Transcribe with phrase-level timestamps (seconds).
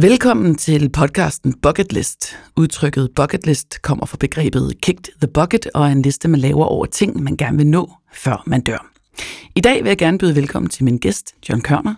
[0.00, 2.36] Velkommen til podcasten Bucket List.
[2.56, 6.64] Udtrykket bucket list kommer fra begrebet kicked the bucket og er en liste, man laver
[6.64, 8.92] over ting, man gerne vil nå, før man dør.
[9.54, 11.94] I dag vil jeg gerne byde velkommen til min gæst, John Kørner.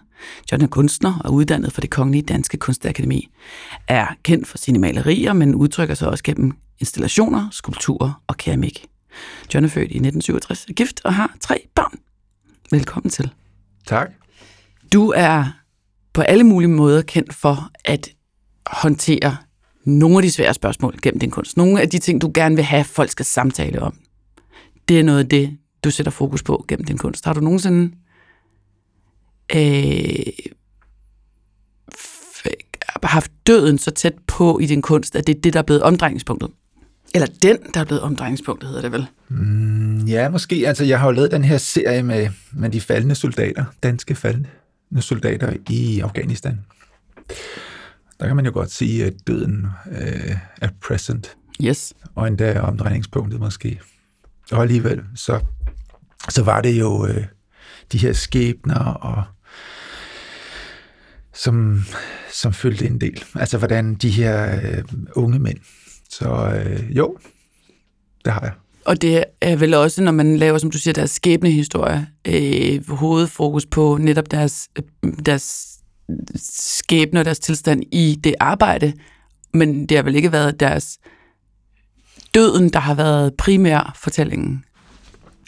[0.52, 3.29] John er kunstner og uddannet fra det Kongelige Danske Kunstakademi.
[3.88, 8.86] Er kendt for sine malerier, men udtrykker sig også gennem installationer, skulpturer og keramik.
[9.54, 11.98] John er født i 1967, er gift og har tre børn.
[12.71, 13.30] Velkommen til.
[13.86, 14.10] Tak.
[14.93, 15.61] Du er
[16.12, 18.08] på alle mulige måder kendt for at
[18.66, 19.36] håndtere
[19.84, 21.57] nogle af de svære spørgsmål gennem din kunst.
[21.57, 23.94] Nogle af de ting, du gerne vil have, folk skal samtale om.
[24.88, 27.25] Det er noget af det, du sætter fokus på gennem din kunst.
[27.25, 27.94] Har du nogensinde
[29.54, 30.26] øh,
[33.02, 35.83] haft døden så tæt på i din kunst, at det er det, der er blevet
[35.83, 36.50] omdrejningspunktet?
[37.14, 39.06] Eller den, der er blevet omdrejningspunktet, hedder det vel?
[39.28, 40.68] Mm, ja, måske.
[40.68, 44.48] Altså, jeg har jo lavet den her serie med, med de faldende soldater, danske faldende
[45.00, 46.60] soldater i Afghanistan.
[48.20, 51.36] Der kan man jo godt sige, at døden øh, er present.
[51.64, 51.94] Yes.
[52.14, 53.80] Og endda er omdrejningspunktet måske.
[54.52, 55.40] Og alligevel, så,
[56.28, 57.24] så var det jo øh,
[57.92, 59.24] de her skæbner, og,
[61.32, 61.84] som,
[62.32, 63.24] som følte en del.
[63.34, 64.84] Altså, hvordan de her øh,
[65.14, 65.58] unge mænd.
[66.10, 67.18] Så øh, jo,
[68.24, 68.52] det har jeg.
[68.84, 73.66] Og det er vel også, når man laver, som du siger, deres skæbnehistorie, øh, hovedfokus
[73.66, 75.66] på netop deres, øh, deres
[76.34, 78.92] skæbne og deres tilstand i det arbejde,
[79.55, 80.98] men det har vel ikke været deres
[82.34, 84.64] døden, der har været primær fortællingen?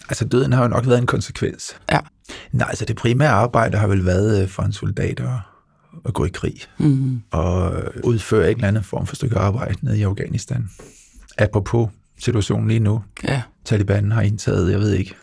[0.09, 1.77] Altså døden har jo nok været en konsekvens.
[1.93, 1.99] Ja.
[2.53, 5.29] Nej, altså det primære arbejde har vel været øh, for en soldat at,
[6.05, 7.23] at gå i krig mm.
[7.31, 7.73] og
[8.05, 10.71] udføre en eller anden form for stykke arbejde nede i Afghanistan.
[11.39, 13.03] Apropos situationen lige nu.
[13.25, 13.43] Ja.
[13.65, 15.15] Taliban har indtaget, jeg ved ikke,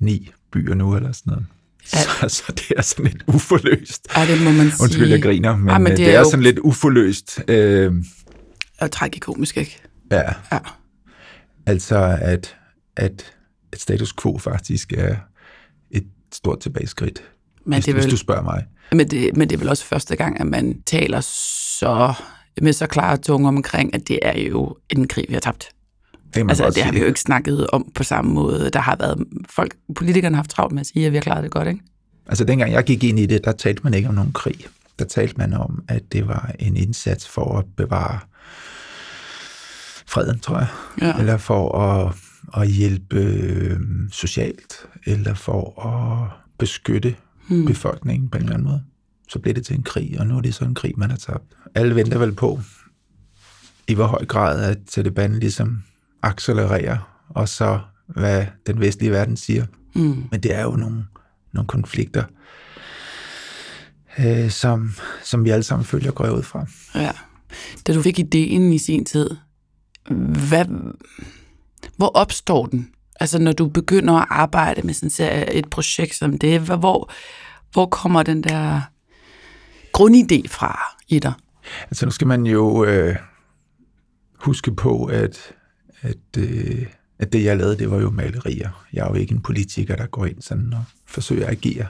[0.00, 1.46] ni byer nu eller sådan noget.
[1.92, 1.98] Ja.
[1.98, 4.08] Så, så det er sådan lidt uforløst.
[4.16, 4.82] Ja, det må man sige.
[4.82, 6.30] Undskyld, jeg griner, men, ja, men det, det er, er jo...
[6.30, 7.40] sådan lidt uforløst.
[7.48, 7.92] Øh,
[8.80, 9.80] og tragikomisk, ikke?
[10.10, 10.22] Ja.
[10.52, 10.58] ja.
[11.66, 12.56] Altså, at,
[12.96, 13.34] at,
[13.72, 15.16] at status quo faktisk er
[15.90, 17.22] et stort tilbageskridt,
[17.66, 18.02] men hvis, det vil...
[18.02, 18.64] hvis du spørger mig.
[18.92, 22.14] Men det, men det er vel også første gang, at man taler så
[22.62, 25.68] med så klare tunge omkring, at det er jo en krig, vi har tabt.
[26.34, 28.70] Det, altså, det har vi jo ikke snakket om på samme måde.
[28.72, 31.44] Der har været folk, politikerne har haft travlt med at sige, at vi har klaret
[31.44, 31.80] det godt, ikke?
[32.26, 34.66] Altså dengang jeg gik ind i det, der talte man ikke om nogen krig.
[34.98, 38.18] Der talte man om, at det var en indsats for at bevare
[40.06, 40.68] freden, tror jeg.
[41.02, 41.18] Ja.
[41.18, 42.14] Eller for at,
[42.62, 43.80] at hjælpe øh,
[44.12, 44.74] socialt,
[45.06, 47.14] eller for at beskytte
[47.48, 47.66] hmm.
[47.66, 48.82] befolkningen på en eller anden måde.
[49.28, 51.16] Så blev det til en krig, og nu er det så en krig, man har
[51.16, 51.44] tabt.
[51.74, 52.60] Alle venter vel på,
[53.88, 55.82] i hvor høj grad at Taliban ligesom
[56.24, 59.66] accelererer, og så hvad den vestlige verden siger.
[59.94, 60.24] Mm.
[60.30, 61.04] Men det er jo nogle,
[61.52, 62.24] nogle konflikter,
[64.18, 64.90] øh, som,
[65.22, 66.66] som vi alle sammen følger går ud fra.
[66.94, 67.10] Ja.
[67.86, 69.30] Da du fik ideen i sin tid,
[70.48, 70.64] hvad,
[71.96, 72.90] hvor opstår den?
[73.20, 77.12] Altså når du begynder at arbejde med sådan et projekt som det, hvor,
[77.72, 78.80] hvor kommer den der
[79.98, 81.32] grundidé fra i dig?
[81.82, 83.16] Altså nu skal man jo øh,
[84.34, 85.52] huske på, at
[86.04, 86.86] at, øh,
[87.18, 88.86] at det, jeg lavede, det var jo malerier.
[88.92, 91.86] Jeg er jo ikke en politiker, der går ind sådan og forsøger at agere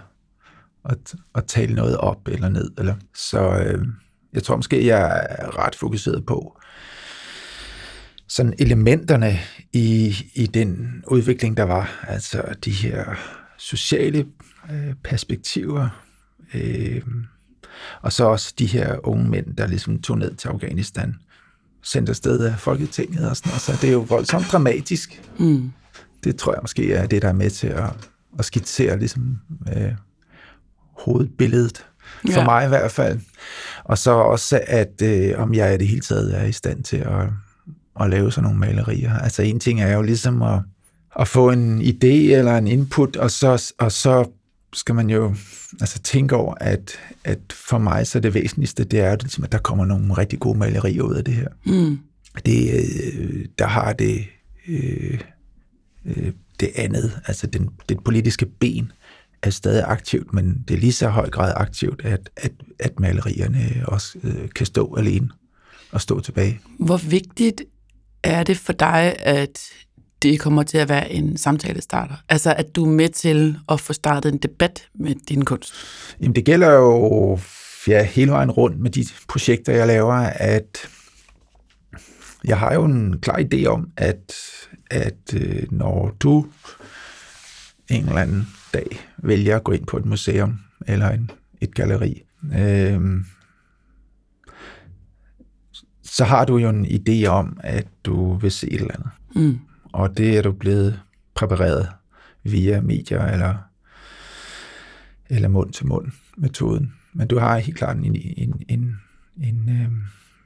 [0.84, 0.96] og,
[1.32, 2.70] og tale noget op eller ned.
[2.78, 2.94] Eller.
[3.14, 3.86] Så øh,
[4.32, 6.60] jeg tror måske, jeg er ret fokuseret på
[8.28, 9.38] sådan elementerne
[9.72, 12.04] i, i den udvikling, der var.
[12.08, 13.04] Altså de her
[13.58, 14.26] sociale
[14.72, 16.04] øh, perspektiver,
[16.54, 17.02] øh,
[18.02, 21.14] og så også de her unge mænd, der ligesom tog ned til Afghanistan
[21.84, 25.22] sendt afsted af Folketinget og sådan noget, så det er jo voldsomt dramatisk.
[25.38, 25.72] Mm.
[26.24, 27.90] Det tror jeg måske er det, der er med til at,
[28.38, 29.38] at skitsere ligesom,
[29.76, 29.92] øh,
[30.98, 31.86] hovedbilledet,
[32.32, 32.44] for ja.
[32.44, 33.20] mig i hvert fald.
[33.84, 36.96] Og så også, at øh, om jeg i det hele taget er i stand til
[36.96, 37.28] at,
[38.00, 39.18] at lave sådan nogle malerier.
[39.18, 40.60] Altså en ting er jo ligesom at,
[41.20, 44.30] at få en idé eller en input, og så, og så
[44.74, 45.34] skal man jo
[45.80, 49.84] altså tænke over, at, at for mig så det væsentligste, det er, at der kommer
[49.84, 51.48] nogle rigtig gode malerier ud af det her.
[51.66, 51.98] Mm.
[52.46, 54.24] Det, øh, der har det,
[54.68, 55.20] øh,
[56.04, 58.92] øh, det andet, altså den, det politiske ben,
[59.42, 63.84] er stadig aktivt, men det er lige så høj grad aktivt, at, at, at malerierne
[63.88, 65.28] også øh, kan stå alene
[65.92, 66.60] og stå tilbage.
[66.78, 67.62] Hvor vigtigt
[68.22, 69.60] er det for dig, at
[70.24, 72.14] det kommer til at være en samtale starter?
[72.28, 75.74] Altså, at du er med til at få startet en debat med din kunst?
[76.20, 77.38] Jamen, det gælder jo
[77.88, 80.88] ja, hele vejen rundt med de projekter, jeg laver, at
[82.44, 84.34] jeg har jo en klar idé om, at,
[84.90, 86.46] at øh, når du
[87.90, 91.30] en eller anden dag vælger at gå ind på et museum eller en,
[91.60, 92.22] et galeri,
[92.58, 93.00] øh,
[96.02, 99.10] så har du jo en idé om, at du vil se et eller andet.
[99.34, 99.58] Mm.
[99.94, 101.00] Og det er du blevet
[101.34, 101.88] præpareret
[102.42, 103.54] via medier eller,
[105.28, 106.94] eller mund-til-mund-metoden.
[107.12, 108.96] Men du har helt klart en, en, en,
[109.42, 109.90] en øh,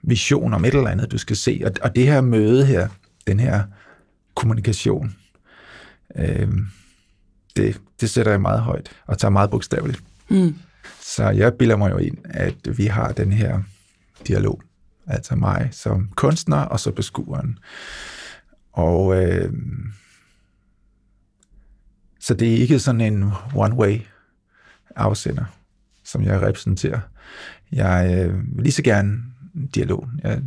[0.02, 1.62] vision om et eller andet, du skal se.
[1.64, 2.88] Og, og det her møde her,
[3.26, 3.62] den her
[4.34, 5.16] kommunikation,
[6.16, 6.48] øh,
[7.56, 10.02] det, det sætter jeg meget højt og tager meget bogstaveligt.
[10.30, 10.54] Mm.
[11.00, 13.62] Så jeg bilder mig jo ind, at vi har den her
[14.26, 14.62] dialog.
[15.06, 17.58] Altså mig som kunstner, og så beskueren.
[18.78, 19.52] Og øh,
[22.20, 23.22] så det er ikke sådan en
[23.54, 24.00] one-way
[24.96, 25.44] afsender,
[26.04, 27.00] som jeg repræsenterer.
[27.72, 29.22] Jeg øh, vil lige så gerne
[29.74, 30.08] dialog.
[30.22, 30.42] Jeg,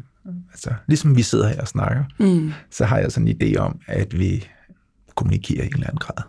[0.52, 2.52] altså, ligesom vi sidder her og snakker, Mm.
[2.70, 4.48] så har jeg sådan en idé om, at vi
[5.16, 6.24] kommunikerer i en eller anden grad.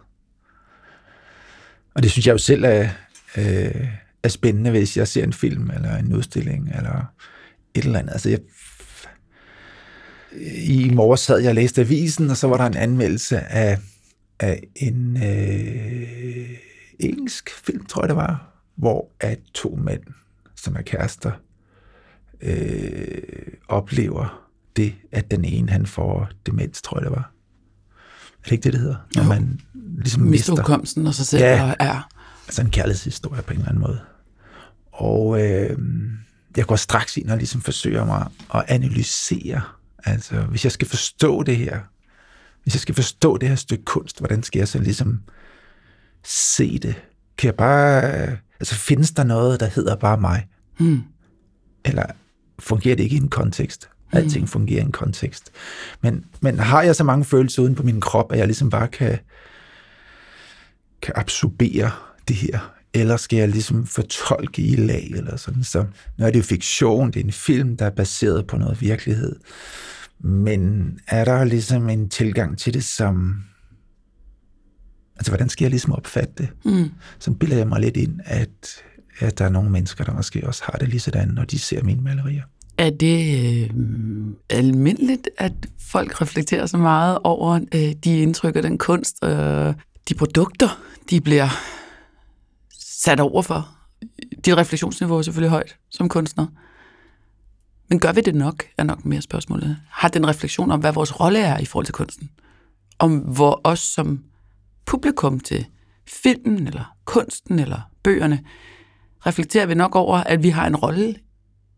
[1.95, 2.89] Og det synes jeg jo selv er,
[3.37, 3.89] øh,
[4.23, 7.13] er spændende, hvis jeg ser en film, eller en udstilling, eller
[7.75, 8.13] et eller andet.
[8.13, 8.39] Altså, jeg,
[10.41, 13.79] I morges sad jeg og læste avisen, og så var der en anmeldelse af,
[14.41, 16.49] af en øh,
[16.99, 20.03] engelsk film, tror jeg det var, hvor at to mænd,
[20.57, 21.33] som er kærester,
[22.43, 23.23] øh,
[23.69, 27.33] oplever det, at den ene han får demens, tror jeg det var.
[28.39, 29.07] Er det ikke det, det hedder?
[29.15, 29.29] Når Jo.
[29.29, 29.61] man
[29.99, 31.43] ligesom Mister hukommelsen og sig selv.
[31.43, 31.75] Ja.
[31.81, 32.01] Ja.
[32.47, 34.01] altså en kærlighedshistorie på en eller anden måde.
[34.93, 35.79] Og øh,
[36.57, 39.61] jeg går straks ind og ligesom forsøger mig at analysere,
[40.05, 41.81] altså hvis jeg skal forstå det her,
[42.63, 45.21] hvis jeg skal forstå det her stykke kunst, hvordan skal jeg så ligesom
[46.25, 46.95] se det?
[47.39, 48.03] Kan jeg bare,
[48.61, 50.47] altså findes der noget, der hedder bare mig?
[50.79, 51.03] Mm.
[51.85, 52.07] Eller
[52.59, 53.89] fungerer det ikke i en kontekst?
[54.13, 55.51] Alting fungerer i en kontekst.
[56.01, 58.89] Men, men har jeg så mange følelser uden på min krop, at jeg ligesom bare
[58.89, 59.19] kan,
[61.03, 61.91] kan absorbere
[62.29, 62.75] det her?
[62.95, 65.65] Eller skal jeg ligesom fortolke i lag eller sådan?
[65.65, 65.85] Så
[66.19, 69.37] nu er det jo fiktion, det er en film, der er baseret på noget virkelighed.
[70.21, 73.43] Men er der ligesom en tilgang til det, som...
[75.17, 76.49] Altså, hvordan skal jeg ligesom opfatte det?
[76.65, 76.91] Mm.
[77.19, 78.83] Så bilder jeg mig lidt ind, at,
[79.19, 81.83] at der er nogle mennesker, der måske også har det lige sådan, når de ser
[81.83, 82.43] mine malerier.
[82.79, 83.71] Er det øh,
[84.51, 89.75] almindeligt, at folk reflekterer så meget over øh, de indtryk og den kunst og
[90.09, 90.81] de produkter,
[91.11, 91.49] de bliver
[93.05, 93.69] sat over for?
[94.45, 96.47] Dit refleksionsniveau er selvfølgelig højt som kunstner.
[97.89, 99.77] Men gør vi det nok, er nok mere spørgsmålet.
[99.91, 102.31] Har den refleksion om, hvad vores rolle er i forhold til kunsten?
[102.99, 104.25] Om hvor os som
[104.87, 105.67] publikum til
[106.09, 108.41] filmen, eller kunsten, eller bøgerne,
[109.27, 111.15] reflekterer vi nok over, at vi har en rolle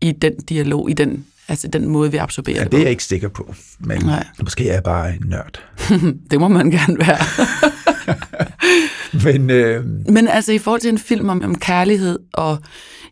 [0.01, 2.91] i den dialog, i den, altså den måde, vi absorberer Ja, det det er jeg
[2.91, 3.55] ikke sikker på.
[3.79, 4.27] Men Nej.
[4.43, 5.63] måske er jeg bare en nørd.
[6.31, 7.17] Det må man gerne være.
[9.25, 12.57] Men øh, Men altså i forhold til en film om, om kærlighed og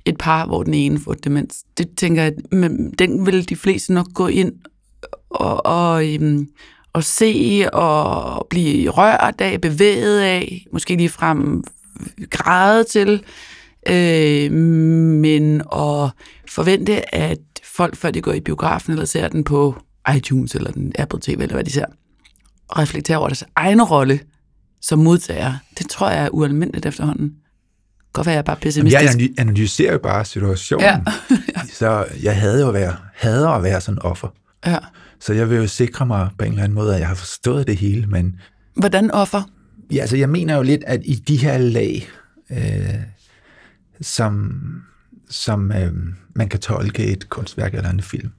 [0.05, 3.93] et par, hvor den ene får demens, det tænker jeg, men den vil de fleste
[3.93, 4.53] nok gå ind
[5.29, 6.47] og, og, øhm,
[6.93, 11.63] og se og blive rørt af, bevæget af, måske lige frem
[12.29, 13.23] græde til,
[13.89, 16.09] øh, men at
[16.49, 19.75] forvente, at folk, før de går i biografen eller ser den på
[20.15, 21.85] iTunes eller den Apple TV eller hvad de ser,
[22.67, 24.19] og reflekterer over deres egen rolle
[24.83, 27.33] som modtager, det tror jeg er ualmindeligt efterhånden.
[28.13, 29.03] Godt være, jeg er bare pessimistisk.
[29.03, 30.85] jeg analy- analyserer jo bare situationen.
[30.85, 31.01] Ja.
[31.79, 34.27] Så jeg havde jo at være, hader at være sådan offer.
[34.65, 34.77] ja.
[35.19, 37.67] Så jeg vil jo sikre mig på en eller anden måde, at jeg har forstået
[37.67, 38.07] det hele.
[38.07, 38.39] Men
[38.75, 39.41] Hvordan offer?
[39.91, 42.07] ja, altså, jeg mener jo lidt, at i de her lag,
[42.51, 42.93] øh,
[44.01, 44.61] som,
[45.29, 45.93] som øh,
[46.35, 48.31] man kan tolke et kunstværk eller en film,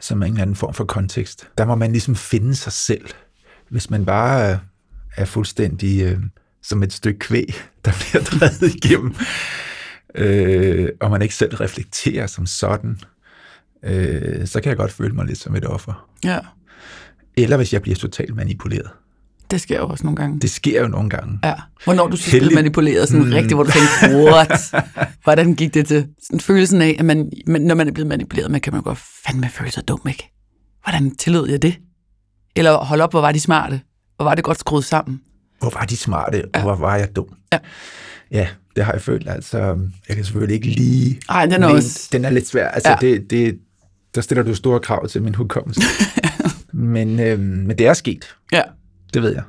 [0.00, 3.04] som en eller anden form for kontekst, der må man ligesom finde sig selv.
[3.68, 4.58] Hvis man bare
[5.20, 6.18] er, fuldstændig øh,
[6.62, 9.14] som et stykke kvæg, der bliver drevet igennem,
[10.14, 13.00] øh, og man ikke selv reflekterer som sådan,
[13.84, 16.08] øh, så kan jeg godt føle mig lidt som et offer.
[16.24, 16.38] Ja,
[17.36, 18.90] Eller hvis jeg bliver totalt manipuleret.
[19.50, 20.40] det sker jo også nogle gange.
[20.40, 21.38] Det sker jo nogle gange.
[21.44, 21.54] Ja.
[21.84, 23.32] Hvornår du synes, Heldig- manipuleret sådan mm.
[23.32, 24.84] rigtigt, hvor du tænkte, what?
[25.24, 26.06] Hvordan gik det til?
[26.22, 28.98] Sådan følelsen af, at man, man, når man er blevet manipuleret, man kan man godt
[29.26, 30.30] fandme føle sig dum, ikke?
[30.84, 31.78] Hvordan tillod jeg det?
[32.56, 33.80] Eller hold op, hvor var de smarte?
[34.20, 35.20] Hvor var det godt skruet sammen?
[35.58, 37.28] Hvor var de smarte, og hvor var jeg dum?
[37.52, 37.58] Ja.
[38.30, 39.28] Ja, det har jeg følt.
[39.28, 39.58] Altså,
[40.08, 41.20] jeg kan selvfølgelig ikke lige...
[41.28, 42.68] Ej, den er men også- Den er lidt svær.
[42.68, 42.96] Altså, Ja.
[43.02, 43.06] ja.
[43.06, 43.58] det, det,
[44.14, 45.80] der stiller du store krav til min hukommelse.
[46.72, 48.36] men, øhm, men det er sket.
[48.52, 48.62] Ja.
[49.14, 49.42] Det ved jeg.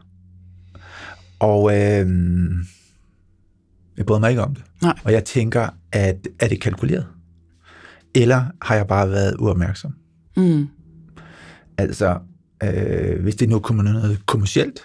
[1.40, 2.66] Og øhm,
[3.98, 4.64] jeg bryder mig ikke om det.
[4.82, 4.94] Nej.
[5.04, 7.08] Og jeg tænker, at er det kalkuleret?
[8.16, 9.94] Eller har jeg bare været uopmærksom?
[10.38, 10.68] Mm.
[11.78, 12.18] Altså,
[12.64, 14.80] øh, hvis det nu kommer noget kommercielt,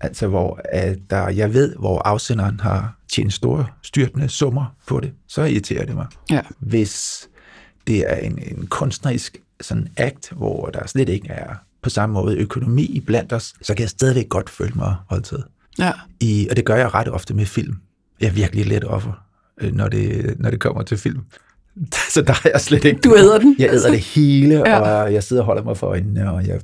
[0.00, 5.12] altså hvor at der, jeg ved, hvor afsenderen har tjent store styrtende summer på det,
[5.28, 6.06] så irriterer det mig.
[6.30, 6.40] Ja.
[6.58, 7.28] Hvis
[7.86, 12.36] det er en, en kunstnerisk sådan akt, hvor der slet ikke er på samme måde
[12.36, 15.44] økonomi blandt os, så kan jeg stadigvæk godt føle mig voldtaget.
[15.78, 15.92] Ja.
[16.20, 17.76] I, og det gør jeg ret ofte med film.
[18.20, 19.12] Jeg er virkelig let offer,
[19.60, 21.20] øh, når det, når det kommer til film.
[22.10, 23.00] Så der er jeg slet ikke...
[23.00, 23.56] Du æder den.
[23.58, 24.78] Jeg æder det hele, Ja.
[24.80, 26.60] og jeg sidder og holder mig for øjnene, og jeg,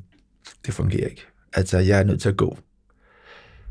[0.67, 1.27] det fungerer ikke.
[1.55, 2.59] Altså, jeg er nødt til at gå.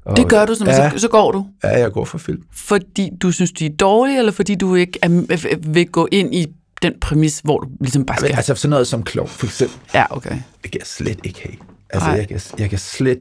[0.06, 1.48] Og, Det gør du, så, ja, så, så går du.
[1.64, 2.42] Ja, jeg går for film.
[2.52, 6.46] Fordi du synes, de er dårlige, eller fordi du ikke er, vil gå ind i
[6.82, 8.32] den præmis, hvor du ligesom bare skal...
[8.36, 10.36] Altså sådan noget som klog, for eksempel, Ja, okay.
[10.64, 11.56] det kan jeg slet ikke have.
[11.90, 13.20] Altså, jeg kan, jeg, kan slet,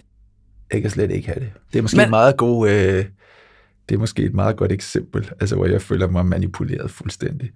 [0.73, 1.49] jeg kan slet ikke have det.
[1.73, 2.69] Det er måske Men, en meget god...
[2.71, 3.05] Øh,
[3.89, 7.51] det er måske et meget godt eksempel, altså hvor jeg føler mig manipuleret fuldstændig.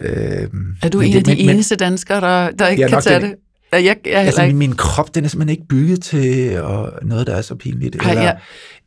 [0.00, 0.48] Øh,
[0.82, 3.36] Er du en af de eneste danskere, der, der ikke Jeg kan tage den- det?
[3.72, 4.56] Jeg, jeg heller Altså, ikke.
[4.56, 7.96] min krop, den er simpelthen ikke bygget til og noget, der er så pinligt.
[7.96, 8.32] Ej, Eller, ja.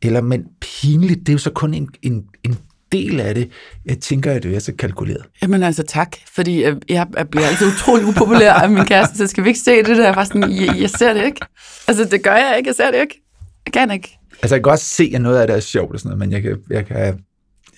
[0.02, 2.58] eller men pinligt, det er jo så kun en, en, en
[2.92, 3.48] del af det.
[3.86, 5.22] Jeg tænker, at det er så kalkuleret.
[5.42, 9.44] Jamen altså tak, fordi jeg, jeg bliver altid utrolig upopulær af min kæreste, så skal
[9.44, 10.14] vi ikke se det der?
[10.16, 11.40] Jeg, sådan, jeg, jeg ser det ikke.
[11.88, 13.22] Altså det gør jeg ikke, jeg ser det ikke.
[13.66, 14.18] Jeg kan ikke.
[14.32, 16.32] Altså, jeg kan godt se, at noget af det er sjovt og sådan noget, men
[16.32, 17.24] jeg kan, jeg kan,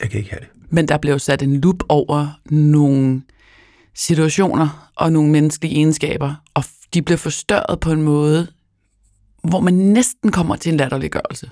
[0.01, 0.49] jeg kan ikke have det.
[0.71, 3.23] Men der blev sat en lup over nogle
[3.95, 6.65] situationer og nogle menneskelige egenskaber, og
[6.95, 8.47] de blev forstørret på en måde,
[9.45, 11.51] hvor man næsten kommer til en latterliggørelse,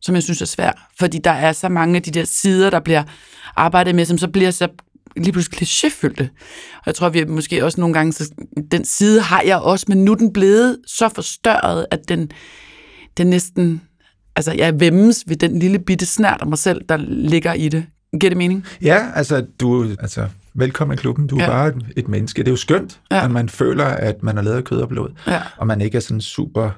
[0.00, 2.80] som jeg synes er svær, fordi der er så mange af de der sider, der
[2.80, 3.02] bliver
[3.56, 4.68] arbejdet med, som så bliver så
[5.16, 6.22] lige pludselig klichéfyldte.
[6.74, 8.34] Og jeg tror, vi måske også nogle gange, så
[8.70, 12.30] den side har jeg også, men nu er den blevet så forstørret, at den,
[13.16, 13.82] den næsten,
[14.36, 17.86] altså jeg vemmes ved den lille bitte snært af mig selv, der ligger i det.
[18.20, 18.66] Giver det mening?
[18.82, 21.26] Ja, altså, du, altså, velkommen i klubben.
[21.26, 21.48] Du er Ja.
[21.48, 22.38] bare et, et menneske.
[22.42, 23.24] Det er jo skønt, Ja.
[23.24, 25.42] at man føler, at man er lavet kød og blod, Ja.
[25.56, 26.70] og man ikke er sådan super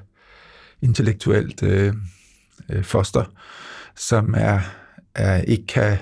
[0.83, 1.93] intellektuelt øh,
[2.71, 3.25] øh, foster,
[3.97, 4.61] som er,
[5.15, 5.97] er ikke kan,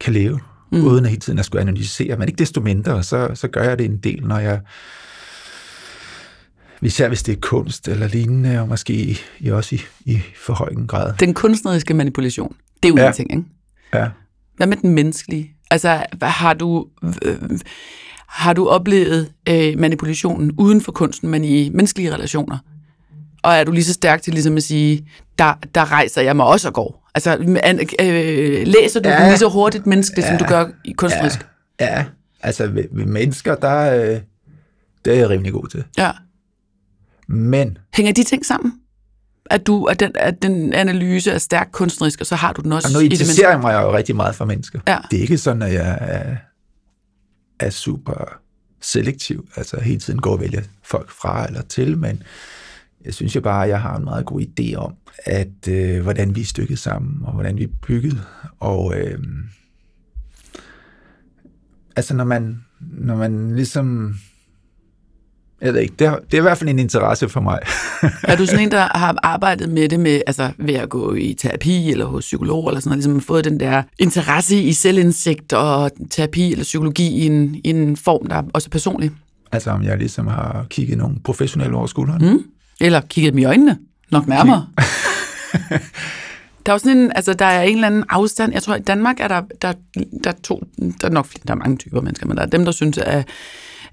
[0.00, 0.40] kan leve,
[0.72, 0.84] mm.
[0.84, 2.16] uden at hele tiden at skulle analysere.
[2.16, 4.60] Men ikke desto mindre, så, så gør jeg det en del, når jeg
[6.84, 10.68] især hvis det er kunst eller lignende, og måske i, også i, i for høj
[10.68, 11.14] en grad.
[11.20, 13.02] Den kunstneriske manipulation, det er jo ja.
[13.02, 13.08] Ja.
[13.08, 13.44] en ting, ikke?
[13.94, 14.08] Ja.
[14.56, 15.50] Hvad med den menneskelige?
[15.70, 16.86] Altså, hvad har du,
[17.22, 17.36] øh,
[18.28, 22.58] har du oplevet øh, manipulationen uden for kunsten, men i menneskelige relationer?
[23.42, 25.06] Og er du lige så stærk til ligesom at sige,
[25.38, 27.10] der, der rejser jeg mig også og går?
[27.14, 29.22] Altså, an, øh, læser du ja.
[29.22, 29.28] Ja.
[29.28, 30.30] lige så hurtigt menneskeligt, ja.
[30.30, 31.46] som du gør i kunstnerisk?
[31.80, 32.04] Ja,
[32.42, 34.20] altså ved, ved mennesker, der, øh,
[35.04, 35.84] det er jeg rimelig god til.
[35.98, 36.10] Ja.
[37.28, 38.72] Men Hænger de ting sammen?
[39.50, 42.72] At, du, at, den, at den analyse er stærk kunstnerisk, og så har du den
[42.72, 44.80] også og nu interesserer jeg mig jo rigtig meget for mennesker.
[44.88, 44.98] Ja.
[45.10, 46.36] Det er ikke sådan, at jeg er,
[47.60, 48.38] er super
[48.80, 52.22] selektiv, altså hele tiden går og vælger folk fra eller til, men
[53.04, 56.34] jeg synes jo bare, at jeg har en meget god idé om, at øh, hvordan
[56.34, 58.22] vi er stykket sammen, og hvordan vi er bygget,
[58.60, 59.18] og øh,
[61.96, 64.14] altså når man, når man ligesom,
[65.64, 67.58] jeg ved ikke, det er, det er i hvert fald en interesse for mig.
[68.22, 71.34] Er du sådan en, der har arbejdet med det med, altså ved at gå i
[71.34, 75.90] terapi eller hos psykolog eller sådan noget, ligesom fået den der interesse i selvindsigt og
[76.10, 79.10] terapi eller psykologi i en, i en form, der også er personlig?
[79.54, 82.32] altså om jeg ligesom har kigget nogle professionelle over skulderen.
[82.32, 82.44] Mm?
[82.80, 83.78] Eller kigget dem i øjnene?
[84.10, 84.66] Nok nærmere.
[86.66, 88.52] Der er jo sådan en, altså der er en eller anden afstand.
[88.52, 89.72] Jeg tror, i Danmark er der, der,
[90.24, 90.62] der, er to,
[91.00, 93.28] der er nok der er mange typer mennesker, men der er dem, der synes, at,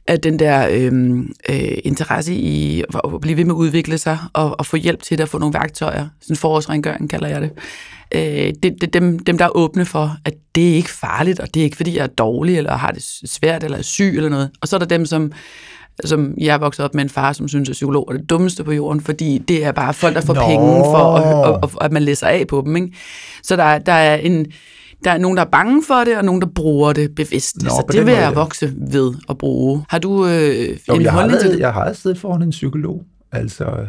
[0.07, 4.59] at den der øhm, øh, interesse i at blive ved med at udvikle sig og,
[4.59, 7.51] og få hjælp til det, at få nogle værktøjer, sådan forårsrengøring kalder jeg det,
[8.15, 11.53] øh, det, det dem, dem, der er åbne for, at det er ikke farligt, og
[11.53, 14.29] det er ikke, fordi jeg er dårlig, eller har det svært, eller er syg, eller
[14.29, 14.49] noget.
[14.61, 15.31] Og så er der dem, som
[16.05, 18.63] som jeg er vokset op med en far, som synes, at psykolog er det dummeste
[18.63, 20.41] på jorden, fordi det er bare folk, der får Nå.
[20.47, 22.75] penge for, at, at, at, at man læser af på dem.
[22.75, 22.87] Ikke?
[23.43, 24.45] Så der, er- der er en
[25.03, 27.63] der er nogen, der er bange for det, og nogen, der bruger det bevidst.
[27.63, 29.85] Nå, så på det vil måde, jeg vokse ved at bruge.
[29.89, 31.59] Har du øh, Jo, en jeg, har holdning til været, det?
[31.59, 33.87] jeg har siddet foran en psykolog, altså,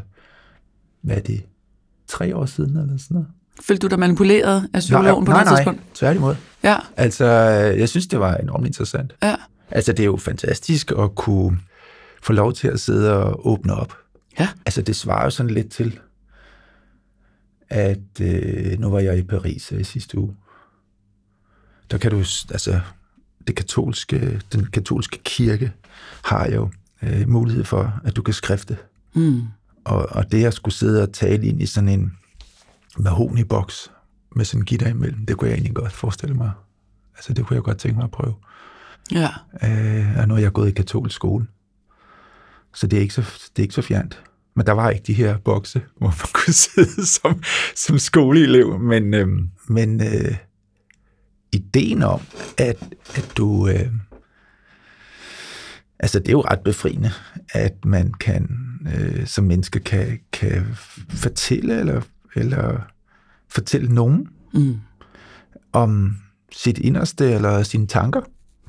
[1.02, 1.42] hvad er det,
[2.09, 3.26] tre år siden eller sådan noget?
[3.62, 5.81] Følte du dig manipuleret af psykologen på nej, det nej, tidspunkt?
[5.95, 6.35] tværtimod.
[6.64, 7.26] Ja, Altså,
[7.78, 9.12] jeg synes, det var enormt interessant.
[9.23, 9.35] ja,
[9.71, 11.59] Altså, det er jo fantastisk at kunne
[12.23, 13.92] få lov til at sidde og åbne op.
[14.38, 14.49] ja.
[14.66, 15.99] Altså, det svarer jo sådan lidt til,
[17.69, 20.35] at øh, nu var jeg i Paris øh, i sidste uge.
[21.92, 22.18] Der kan du,
[22.50, 22.80] altså,
[23.46, 25.72] det katolske, den katolske kirke
[26.25, 26.70] har jo
[27.02, 28.76] øh, mulighed for, at du kan skrifte.
[29.14, 29.42] Mm.
[29.84, 32.12] Og, og det at skulle sidde og tale ind i sådan en
[32.99, 33.90] mahogni-boks
[34.37, 36.50] med sådan en gitter imellem, det kunne jeg egentlig godt forestille mig.
[37.16, 38.34] Altså, det kunne jeg godt tænke mig at prøve.
[39.12, 39.28] Ja,
[39.64, 41.46] Øh, og nu er jeg gået i katolsk skole.
[42.75, 44.22] Så det er ikke så, det er ikke så fjernt.
[44.56, 47.42] Men der var ikke de her bokse, hvor man kunne sidde som,
[47.76, 48.78] som skoleelev.
[48.78, 49.28] Men, øh,
[49.68, 50.37] men øh,
[51.52, 52.21] ideen om,
[52.59, 52.76] at,
[53.14, 53.68] at du...
[53.68, 53.87] Øh,
[55.99, 57.11] Altså, det er jo ret befriende,
[57.52, 58.50] at man kan,
[58.94, 60.66] øh, som menneske kan, kan
[61.09, 62.00] fortælle, eller,
[62.35, 62.80] eller
[63.49, 64.76] fortælle nogen Mm.
[65.73, 66.16] om
[66.52, 68.21] sit inderste eller sine tanker.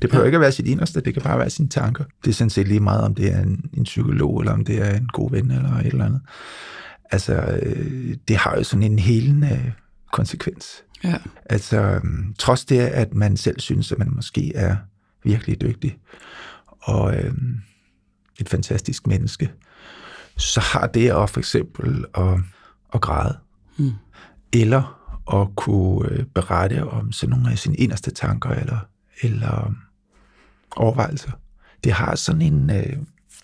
[0.02, 0.26] Det behøver Ja.
[0.28, 2.04] ikke at være sit inderste, det kan bare være sine tanker.
[2.24, 4.82] Det er sådan set lige meget, om det er en, en psykolog, eller om det
[4.86, 6.20] er en god ven, eller et eller andet.
[7.10, 9.72] Altså, øh, det har jo sådan en helende
[10.12, 10.66] konsekvens.
[11.04, 11.16] Ja.
[11.46, 14.76] Altså, øhm, trods det, at man selv synes, at man måske er
[15.24, 15.98] virkelig dygtig,
[16.80, 17.56] og øhm,
[18.40, 19.52] et fantastisk menneske,
[20.36, 22.38] så har det at for eksempel at,
[22.94, 23.38] at græde,
[23.76, 23.92] Mm.
[24.52, 25.00] eller
[25.40, 28.78] at kunne øh, berette om sådan nogle af sine inderste tanker, eller,
[29.22, 29.76] eller øhm,
[30.76, 31.30] overvejelser.
[31.84, 32.96] Det har sådan en, øh,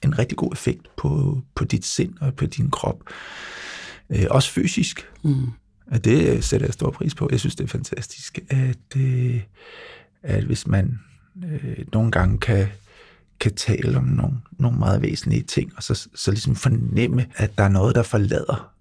[0.05, 3.01] en rigtig god effekt på, på dit sind og på din krop.
[4.11, 5.09] Øh, også fysisk.
[5.23, 5.47] Mm.
[5.91, 7.29] Og det sætter jeg stor pris på.
[7.31, 9.41] Jeg synes, det er fantastisk, at, øh,
[10.23, 10.99] at hvis man
[11.45, 12.67] øh, nogle gange kan,
[13.41, 17.65] kan tale om nogle, nogle meget væsentlige ting, og så, så ligesom fornemme, at der
[17.65, 18.73] er noget, der forlader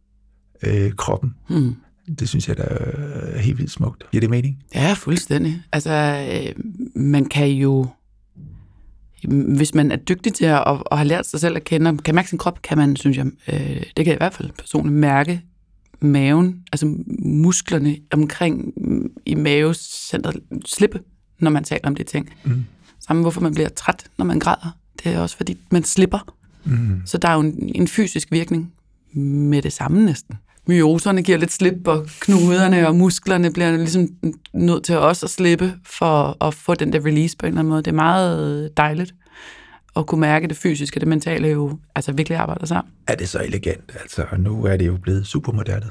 [0.64, 1.36] øh, kroppen.
[1.50, 1.76] Mm.
[2.20, 4.12] Det synes jeg, der er helt vildt smukt.
[4.12, 4.64] Giver det mening?
[4.76, 5.64] Ja, fuldstændig.
[5.72, 6.64] Altså, øh,
[6.96, 7.88] man kan jo,
[9.56, 12.16] hvis man er dygtig til at, og, og har lært sig selv at kende, kan
[12.16, 14.96] mærke sin krop, kan man, synes jeg, øh, det kan jeg i hvert fald personligt
[14.96, 15.42] mærke
[16.02, 21.00] maven, altså musklerne omkring mm, i mavecentret slippe,
[21.40, 22.30] når man taler om de ting.
[22.44, 22.66] Mm.
[23.00, 24.78] Samme hvorfor man bliver træt, når man græder.
[25.04, 26.36] Det er også fordi, man slipper.
[26.64, 27.02] Mm.
[27.06, 28.74] Så der er jo en, en fysisk virkning
[29.14, 30.36] med det samme næsten.
[30.68, 34.08] Myoserne giver lidt slip, og knuderne og musklerne bliver ligesom
[34.54, 37.70] nødt til også at slippe for at få den der release på en eller anden
[37.70, 37.84] måde.
[37.84, 39.16] Det er meget dejligt
[40.00, 42.94] at kunne mærke det fysiske og det mentale jo altså virkelig arbejder sammen.
[43.08, 43.92] Er det så elegant?
[44.02, 45.86] Altså, nu er det jo blevet supermoderne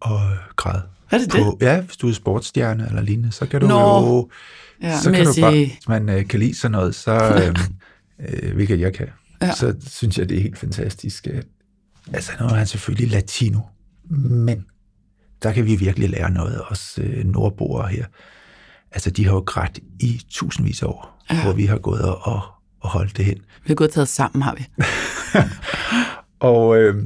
[0.00, 0.20] og
[0.56, 0.80] græd.
[1.10, 1.42] Er det det?
[1.42, 3.78] På, ja, hvis du er sportsstjerne eller lignende, så kan du Nå.
[3.78, 4.28] jo...
[4.82, 7.14] Ja, så kan du bare, hvis man øh, kan lide sådan noget, så,
[8.20, 9.08] øh, øh, hvilket jeg kan,
[9.42, 9.52] Ja.
[9.54, 11.28] så synes jeg, det er helt fantastisk.
[12.12, 13.60] Altså, nu er han selvfølgelig latino,
[14.10, 14.64] men
[15.42, 18.04] der kan vi virkelig lære noget, os øh, nordboere her.
[18.92, 21.42] Altså, de har jo grædt i tusindvis af år, ja.
[21.42, 22.40] hvor vi har gået og, og,
[22.84, 23.36] og holdt det hen.
[23.36, 24.66] Vi har gået taget sammen, har vi.
[26.40, 27.04] Og øh,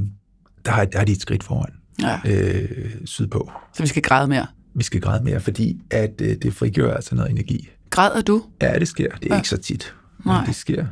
[0.65, 2.19] der, har, der er de et skridt foran Ja.
[2.27, 3.51] øh, sydpå.
[3.75, 4.47] Så vi skal græde mere.
[4.75, 7.69] Vi skal græde mere, fordi at øh, det frigør altså noget energi.
[7.91, 8.43] Græder du?
[8.63, 9.09] Ja, det sker.
[9.15, 9.37] Det er Ja.
[9.39, 10.45] ikke så tit, men Nej.
[10.45, 10.87] det sker.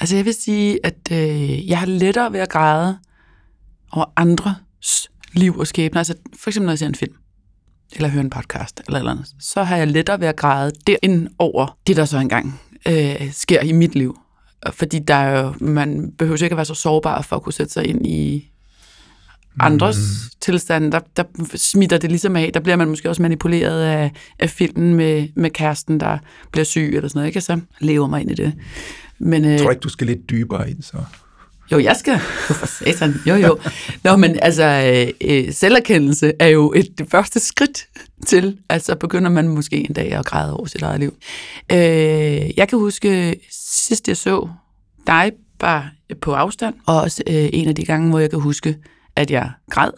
[0.00, 2.98] Altså jeg vil sige, at øh, jeg har lettere ved at græde
[3.92, 6.00] over andres liv og skæbne.
[6.00, 7.12] Altså for eksempel når jeg ser en film,
[7.96, 11.28] eller hører en podcast, eller eller andet, så har jeg lettere ved at græde derind
[11.38, 14.18] over det, der så engang øh, sker i mit liv.
[14.70, 17.86] Fordi der er man behøver ikke at være så sårbar for at kunne sætte sig
[17.86, 18.50] ind i
[19.60, 20.36] andres mm.
[20.40, 20.92] tilstande.
[20.92, 21.24] Der, der
[21.56, 22.50] smitter det ligesom af.
[22.54, 26.18] Der bliver man måske også manipuleret af, af filmen med, med kæresten, der
[26.52, 27.26] bliver syg eller sådan noget.
[27.26, 27.40] Ikke?
[27.40, 28.52] Så lever mig ind i det.
[29.18, 30.96] Men, øh, Jeg tror ikke, du skal lidt dybere ind, så
[31.72, 32.12] jo, jeg skal.
[32.12, 33.14] Jo, for satan.
[33.26, 33.58] Jo, jo.
[34.04, 37.86] Nå, men altså, øh, øh, selverkendelse er jo et det første skridt
[38.26, 41.14] til, altså begynder man måske en dag at græde over sit eget liv.
[41.72, 44.48] Øh, jeg kan huske, sidst jeg så
[45.06, 48.76] dig bare på afstand, og også øh, en af de gange, hvor jeg kan huske,
[49.16, 49.90] at jeg græd,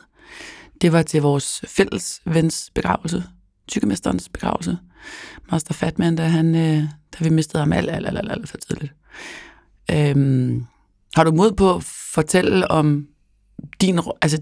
[0.82, 3.24] det var til vores fælles vens begravelse,
[3.68, 4.78] tykkemesterens begravelse.
[5.52, 6.82] Master Fatman, da, han, øh,
[7.18, 8.92] da vi mistede ham alt, alt, alt, alt, alt for tidligt.
[9.90, 10.66] Øhm,
[11.16, 11.83] har du mod på at
[12.14, 13.07] fortælle om
[13.81, 14.01] din...
[14.22, 14.38] Altså,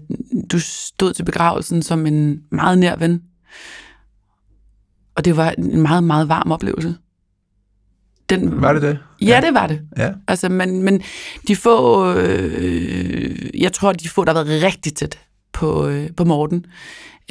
[0.51, 3.21] du stod til begravelsen som en meget nær ven.
[5.15, 6.95] Og det var en meget, meget varm oplevelse.
[8.29, 8.99] Den, Var det det?
[9.21, 9.81] Ja, det var det.
[9.97, 10.11] Ja.
[10.27, 11.01] Altså, men, men
[11.47, 12.07] de få...
[12.13, 15.19] Øh, jeg tror, de få, der har været rigtig tæt
[15.53, 16.65] på, øh, på Morten,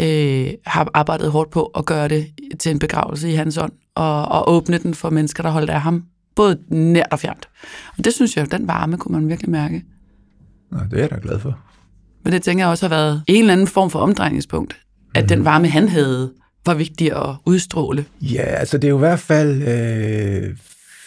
[0.01, 2.27] øh, har arbejdet hårdt på at gøre det
[2.59, 5.81] til en begravelse i hans ånd, og, og åbne den for mennesker, der holdt af
[5.81, 6.05] ham.
[6.37, 7.49] Både nært og fjernt.
[7.99, 9.85] Og det synes jeg, den varme kunne man virkelig mærke.
[10.73, 11.59] Nå, det er jeg da glad for.
[12.25, 14.81] Men det tænker jeg også har været en eller anden form for omdrejningspunkt.
[15.15, 16.33] At den varme, han havde,
[16.67, 18.05] var vigtig at udstråle.
[18.21, 20.57] Ja, altså det er jo i hvert fald, øh,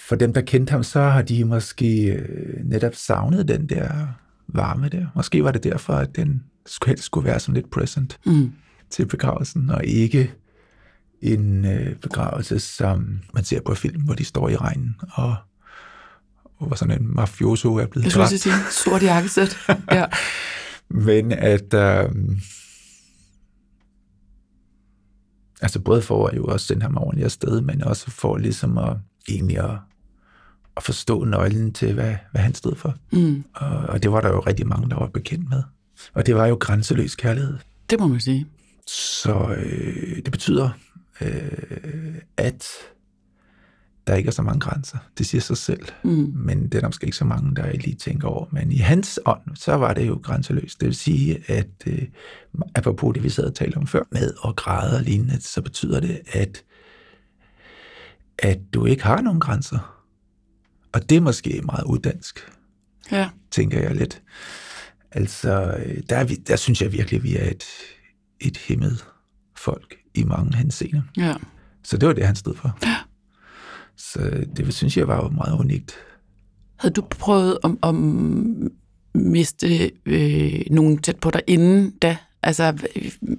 [0.07, 3.89] for dem, der kendte ham, så har de måske øh, netop savnet den der
[4.47, 5.05] varme der.
[5.15, 8.51] Måske var det derfor, at den skulle helst skulle være sådan lidt present Mm.
[8.89, 10.31] til begravelsen, og ikke
[11.23, 15.35] en øh, begravelse, som man ser på film, hvor de står i regnen, og
[16.59, 18.41] hvor sådan en mafioso er blevet Jeg skulle dræbt.
[18.41, 19.57] sige, sort jakkesæt.
[19.91, 20.05] ja.
[20.89, 21.73] Men at...
[21.73, 22.09] Øh,
[25.61, 28.97] altså både for at jo også sende ham ordentligt afsted, men også for ligesom at
[29.29, 29.77] egentlig at,
[30.77, 32.95] at forstå nøglen til, hvad, hvad han stod for.
[33.11, 33.43] Mm.
[33.55, 35.63] Og, og det var der jo rigtig mange, der var bekendt med.
[36.13, 37.57] Og det var jo grænseløs kærlighed.
[37.89, 38.45] Det må man sige.
[38.87, 40.69] Så øh, det betyder,
[41.21, 42.67] øh, at
[44.07, 44.97] der ikke er så mange grænser.
[45.17, 45.85] Det siger sig selv.
[46.03, 46.33] Mm.
[46.35, 48.45] Men det er der måske ikke så mange, der lige tænker over.
[48.51, 50.79] Men i hans ånd, så var det jo grænseløst.
[50.79, 52.01] Det vil sige, at øh,
[52.75, 55.99] apropos det, vi sad og talte om før, med at græde og lignende, så betyder
[55.99, 56.63] det, at,
[58.39, 60.03] at du ikke har nogen grænser.
[60.93, 62.39] Og det er måske meget uddansk,
[63.11, 63.29] Ja.
[63.51, 64.21] tænker jeg lidt.
[65.11, 67.63] Altså, øh, der, er vi, der synes jeg virkelig, at vi er et,
[68.39, 69.05] et hemmet
[69.57, 71.01] folk i mange henseender.
[71.17, 71.33] Ja.
[71.83, 72.77] Så det var det, han stod for.
[73.97, 75.93] Så det synes jeg var meget unikt.
[76.75, 77.95] Havde du prøvet at, at
[79.15, 82.17] miste øh, nogen tæt på dig inden da?
[82.43, 82.73] Altså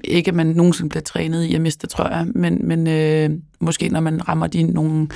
[0.04, 3.88] ikke at man nogensinde bliver trænet i at miste, tror jeg, men, men øh, måske
[3.88, 5.08] når man rammer de nogle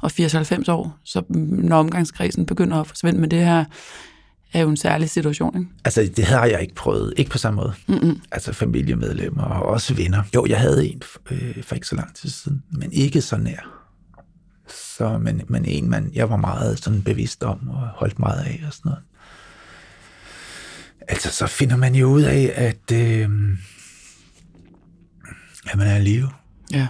[0.00, 3.64] og 80-90 år, så når omgangskredsen begynder at forsvinde, men det her
[4.52, 5.70] er jo en særlig situation, ikke?
[5.84, 7.14] Altså, det har jeg ikke prøvet.
[7.16, 7.72] Ikke på samme måde.
[7.88, 8.20] Mm-mm.
[8.32, 10.22] Altså familiemedlemmer og også venner.
[10.34, 13.80] Jo, jeg havde en øh, for ikke så lang tid siden, men ikke så nær.
[14.96, 18.62] Så, men, men en, man, jeg var meget sådan bevidst om og holdt meget af
[18.66, 19.02] og sådan noget.
[21.08, 23.28] Altså, så finder man jo ud af, at, øh,
[25.70, 26.28] at man er i live.
[26.72, 26.88] Ja.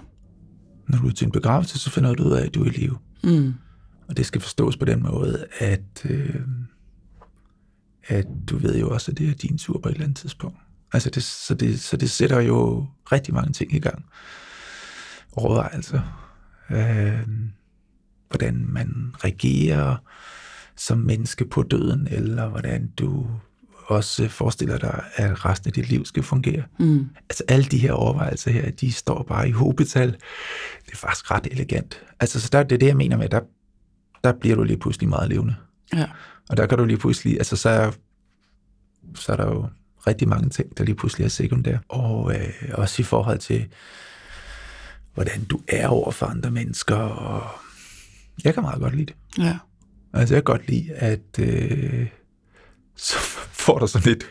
[0.89, 2.71] Når du er til en begravelse, så finder du ud af, at du er i
[2.71, 2.99] live.
[3.25, 3.55] Mm.
[4.09, 6.35] Og det skal forstås på den måde, at, øh,
[8.11, 10.59] at du ved jo også, at det er din tur på et eller andet tidspunkt.
[10.93, 14.05] Altså det, så, det, så det sætter jo rigtig mange ting i gang.
[15.33, 16.01] Overvejelser.
[16.71, 17.29] Øh,
[18.29, 19.97] hvordan man reagerer
[20.77, 23.27] som menneske på døden, eller hvordan du
[23.87, 26.63] også forestiller dig, at resten af dit liv skal fungere.
[26.79, 27.09] Mm.
[27.31, 30.13] Altså alle de her overvejelser her, de står bare i hobetal.
[30.87, 32.03] Det er faktisk ret elegant.
[32.21, 33.41] Altså så der, det er det, jeg mener med, der,
[34.25, 35.55] der bliver du lige pludselig meget levende.
[35.95, 36.07] Ja.
[36.49, 37.91] Og der kan du lige pludselig, altså så er,
[39.15, 39.67] så er der jo
[40.07, 41.79] rigtig mange ting, der lige pludselig er sekundære.
[41.89, 43.67] Og øh, også i forhold til,
[45.15, 46.97] hvordan du er over for andre mennesker.
[46.97, 47.43] Og
[48.45, 49.15] jeg kan meget godt lide det.
[49.45, 49.59] Ja.
[50.13, 52.07] Altså jeg kan godt lide, at øh,
[52.97, 53.15] så
[53.53, 54.25] får du sådan et,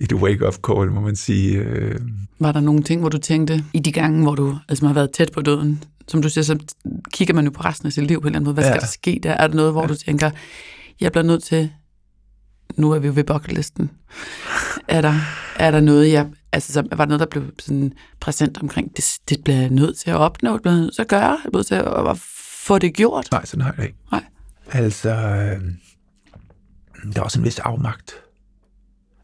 [0.00, 1.58] et wake-up call, må man sige.
[1.58, 2.00] Øh,
[2.40, 5.10] Var der nogle ting, hvor du tænkte, i de gange, hvor du altså, har været
[5.10, 6.58] tæt på døden, som du siger, så
[7.12, 8.54] kigger man jo på resten af sit liv på en eller anden måde.
[8.54, 8.80] Hvad skal Ja.
[8.80, 9.30] der ske der?
[9.32, 9.88] Er der noget, hvor ja.
[9.88, 10.30] du tænker,
[11.00, 11.72] jeg bliver nødt til,
[12.76, 13.90] nu er vi jo ved bucketlisten,
[14.88, 15.14] er der,
[15.58, 19.18] er der noget, jeg, altså så var der noget, der blev sådan præsent omkring, det,
[19.28, 21.38] det bliver jeg nødt til at opnå, det bliver jeg nødt til at gøre, jeg
[21.42, 22.18] bliver nødt til at, at
[22.66, 23.28] få det gjort.
[23.32, 23.98] nej, sådan har jeg det ikke.
[24.12, 24.24] Nej.
[24.72, 25.60] Altså, øh,
[27.12, 28.14] der er også en vis afmagt.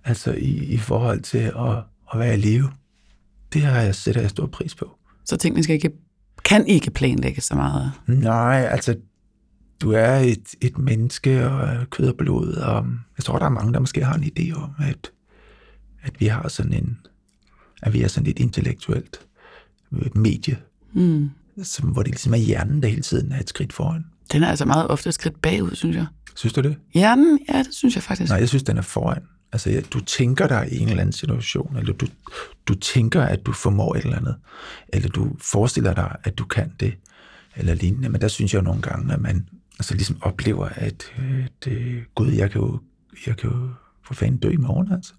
[0.05, 1.77] Altså i, i forhold til at,
[2.13, 2.71] at være i live.
[3.53, 4.91] Det har jeg, sætter jeg stor pris på.
[5.25, 5.91] Så tingene skal ikke,
[6.45, 7.93] kan ikke planlægge så meget.
[8.07, 8.97] Nej, altså,
[9.83, 12.87] du er et, et menneske og kød og blod, og
[13.19, 15.11] jeg tror, der er mange, der måske har en idé om, at,
[16.03, 16.99] at vi har sådan en,
[17.83, 19.21] at vi er sådan et intellektuelt
[19.93, 20.57] øh, medie,
[20.95, 21.31] Mm.
[21.63, 24.05] som, hvor det ligesom er hjernen, der hele tiden er et skridt foran.
[24.33, 26.07] Den er altså meget ofte et skridt bagud, synes jeg.
[26.37, 26.77] Synes du det?
[26.95, 28.31] Hjernen, ja, det synes jeg faktisk.
[28.31, 29.23] Nej, jeg synes, den er foran.
[29.53, 32.07] Altså, ja, du tænker dig i en eller anden situation, eller du,
[32.67, 34.37] du tænker, at du formår et eller andet,
[34.89, 36.95] eller du forestiller dig, at du kan det,
[37.57, 38.09] eller lignende.
[38.09, 39.49] Men der synes jeg jo nogle gange, at man
[39.83, 42.79] altså ligesom oplever, at øh, det, gud, jeg kan jo,
[43.27, 43.69] jeg kan jo
[44.07, 45.13] for fanden dø i morgen, altså.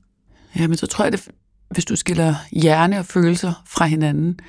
[0.60, 1.28] Ja, men så tror jeg, at
[1.72, 4.40] hvis du skiller hjerne og følelser fra hinanden,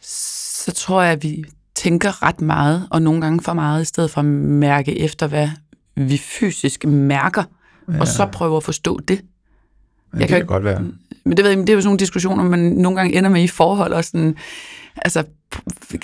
[0.00, 4.10] så tror jeg, at vi tænker ret meget, og nogle gange for meget, i stedet
[4.10, 5.48] for at mærke efter, hvad
[5.96, 7.42] vi fysisk mærker,
[7.92, 8.00] ja.
[8.00, 9.20] og så prøve at forstå det.
[10.12, 10.80] Men Jeg det kan kan godt være.
[11.24, 13.42] Men det, ved jeg, det er jo sådan nogle diskussioner, man nogle gange ender med
[13.42, 13.92] i forhold.
[13.92, 14.36] Og sådan,
[14.96, 15.24] altså,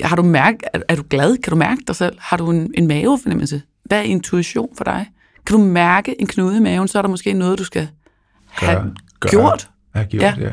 [0.03, 1.37] har du mærke, er, er du glad?
[1.37, 2.17] Kan du mærke dig selv?
[2.21, 3.63] Har du en, en mavefornemmelse?
[3.85, 5.07] Hvad er intuition for dig?
[5.47, 7.89] Kan du mærke en knude i maven, så er der måske noget, du skal
[8.49, 9.71] have Gør- gør- gjort.
[9.95, 10.35] Ja, gjort, Ja.
[10.41, 10.49] ja.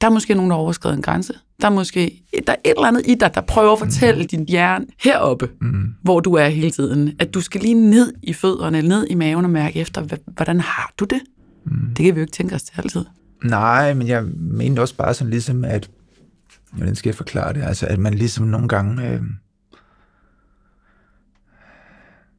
[0.00, 1.32] Der er måske nogen, der har overskrevet en grænse.
[1.60, 4.28] Der er måske der er et eller andet i dig, der prøver at fortælle mm.
[4.28, 5.94] din hjerne heroppe, Mm.
[6.02, 9.14] hvor du er hele tiden, at du skal lige ned i fødderne, eller ned i
[9.14, 11.20] maven og mærke efter, hvordan har du det?
[11.66, 11.72] Mm.
[11.96, 13.04] Det kan vi jo ikke tænke os til altid.
[13.44, 15.90] Nej, men jeg mener også bare sådan ligesom, at,
[16.72, 19.22] hvordan skal jeg forklare det, altså at man ligesom nogle gange, øh,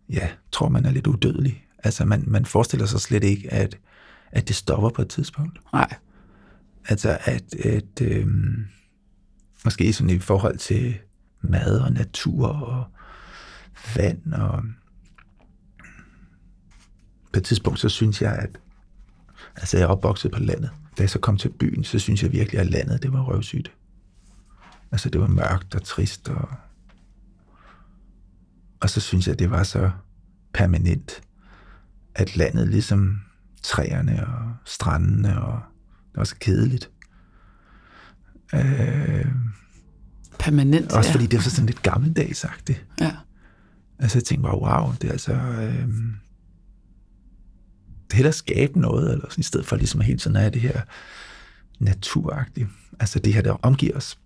[0.10, 1.68] ja, tror man er lidt udødelig.
[1.84, 3.78] Altså man, man forestiller sig slet ikke, at,
[4.32, 5.60] at det stopper på et tidspunkt.
[5.74, 5.96] Nej.
[6.88, 8.28] Altså at, at øh,
[9.66, 10.98] måske sådan i forhold til
[11.42, 12.86] mad og natur og
[13.96, 14.64] vand og
[17.34, 18.60] på et tidspunkt, så synes jeg, at
[19.56, 20.70] altså jeg er opvokset på landet.
[20.98, 23.72] Da jeg så kom til byen, så synes jeg virkelig, at landet, det var røvsygt.
[24.92, 26.50] Altså det var mørkt og trist, og,
[28.80, 29.92] og så synes jeg, det var så
[30.54, 31.22] permanent,
[32.16, 33.22] at landet ligesom
[33.64, 35.62] træerne og strandene, og
[36.12, 36.92] det var så kedeligt.
[38.54, 39.26] Øh,
[40.40, 41.14] Permanent, også ja.
[41.14, 42.86] fordi det var så sådan lidt gammeldagsagtigt.
[43.02, 43.16] ja.
[44.00, 45.34] Altså jeg tænkte bare, wow, det er altså...
[45.34, 45.88] Øh,
[48.08, 50.52] det er hellere skabe noget, eller sådan, i stedet for ligesom hele tiden at have
[50.52, 50.82] det her
[51.80, 52.68] naturagtige.
[53.00, 54.20] Altså det her, der omgiver os.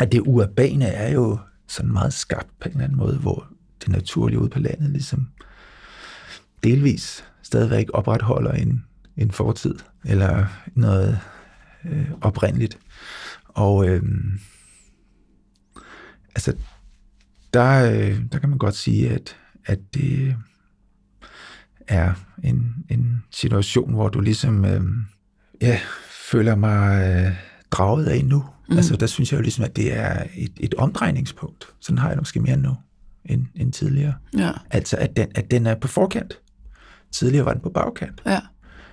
[0.00, 3.46] At det urbane er jo sådan meget skarpt på en eller anden måde, hvor
[3.80, 5.28] det naturlige ude på landet ligesom
[6.64, 8.84] delvis stadigvæk opretholder en,
[9.16, 11.18] en fortid, eller noget
[11.84, 12.78] øh, oprindeligt.
[13.48, 14.02] Og øh,
[16.34, 16.56] altså,
[17.54, 20.36] der, øh, der kan man godt sige, at, at det
[21.88, 22.12] er
[22.44, 24.82] en, en situation, hvor du ligesom øh,
[25.60, 25.80] ja,
[26.10, 27.32] føler mig øh,
[27.70, 28.44] draget af nu.
[28.68, 28.76] Mm.
[28.76, 31.68] Altså, der synes jeg jo ligesom, at det er et, et omdrejningspunkt.
[31.80, 32.76] Sådan har jeg måske mere nu
[33.24, 34.14] end, end tidligere.
[34.38, 34.52] Ja.
[34.70, 36.40] Altså, at den, at den er på forkant.
[37.12, 38.22] Tidligere var den på bagkant.
[38.26, 38.40] Ja.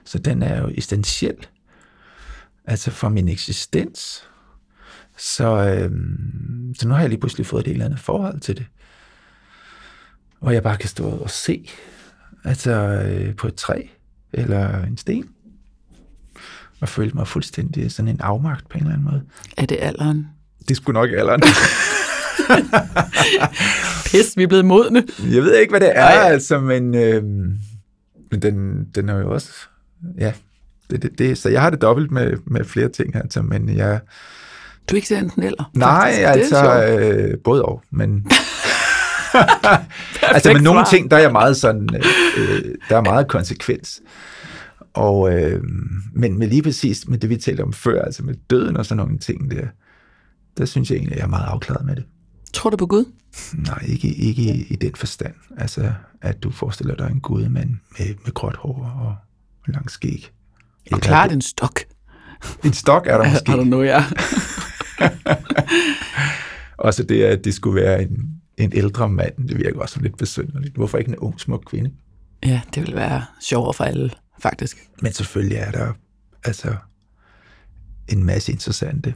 [0.05, 1.47] Så den er jo essentiel.
[2.65, 4.23] Altså for min eksistens.
[5.17, 8.65] Så, øhm, så nu har jeg lige pludselig fået et eller andet forhold til det.
[10.39, 11.69] Hvor jeg bare kan stå og se.
[12.43, 13.81] Altså øh, på et træ
[14.33, 15.34] eller en sten.
[16.81, 19.21] Og føle mig fuldstændig sådan en afmagt på en eller anden måde.
[19.57, 20.27] Er det alderen?
[20.69, 21.41] Det skulle nok alderen.
[24.05, 25.03] Pis, vi er blevet modne.
[25.31, 26.31] Jeg ved ikke, hvad det er, Nej.
[26.31, 27.23] altså, men, øh,
[28.31, 29.49] men den, den er jo også...
[30.17, 30.33] Ja,
[30.89, 33.99] det, det, det, så jeg har det dobbelt med, med flere ting, altså, men jeg...
[34.89, 35.71] Du er ikke enten eller.
[35.73, 36.53] Nej, faktisk.
[36.53, 38.09] Altså, øh, både og, men...
[40.21, 41.89] altså, med nogle ting, der er jeg meget sådan...
[42.37, 44.01] Øh, der er meget konsekvens.
[44.95, 45.63] Og, øh,
[46.13, 48.97] men med lige præcis med det, vi talte om før, altså med døden og sådan
[48.97, 49.67] nogle ting der,
[50.57, 52.05] der synes jeg egentlig, at jeg er meget afklaret med det.
[52.53, 53.05] Tror du på Gud?
[53.53, 55.33] Nej, ikke, ikke i, i den forstand.
[55.57, 59.15] Altså, at du forestiller dig en gud mand med, med gråt hår og
[59.73, 60.31] lang skæg.
[60.91, 61.79] Og klart en stok.
[62.63, 63.51] En stok er der Er måske.
[63.51, 64.03] der noget, ja.
[66.77, 70.75] Også det, at det skulle være en, en ældre mand, det virker også lidt besynderligt.
[70.75, 71.91] Hvorfor ikke en ung, smuk kvinde?
[72.45, 74.89] Ja, det vil være sjovere for alle, faktisk.
[75.01, 75.93] Men selvfølgelig er der
[76.43, 76.75] altså
[78.07, 79.13] en masse interessante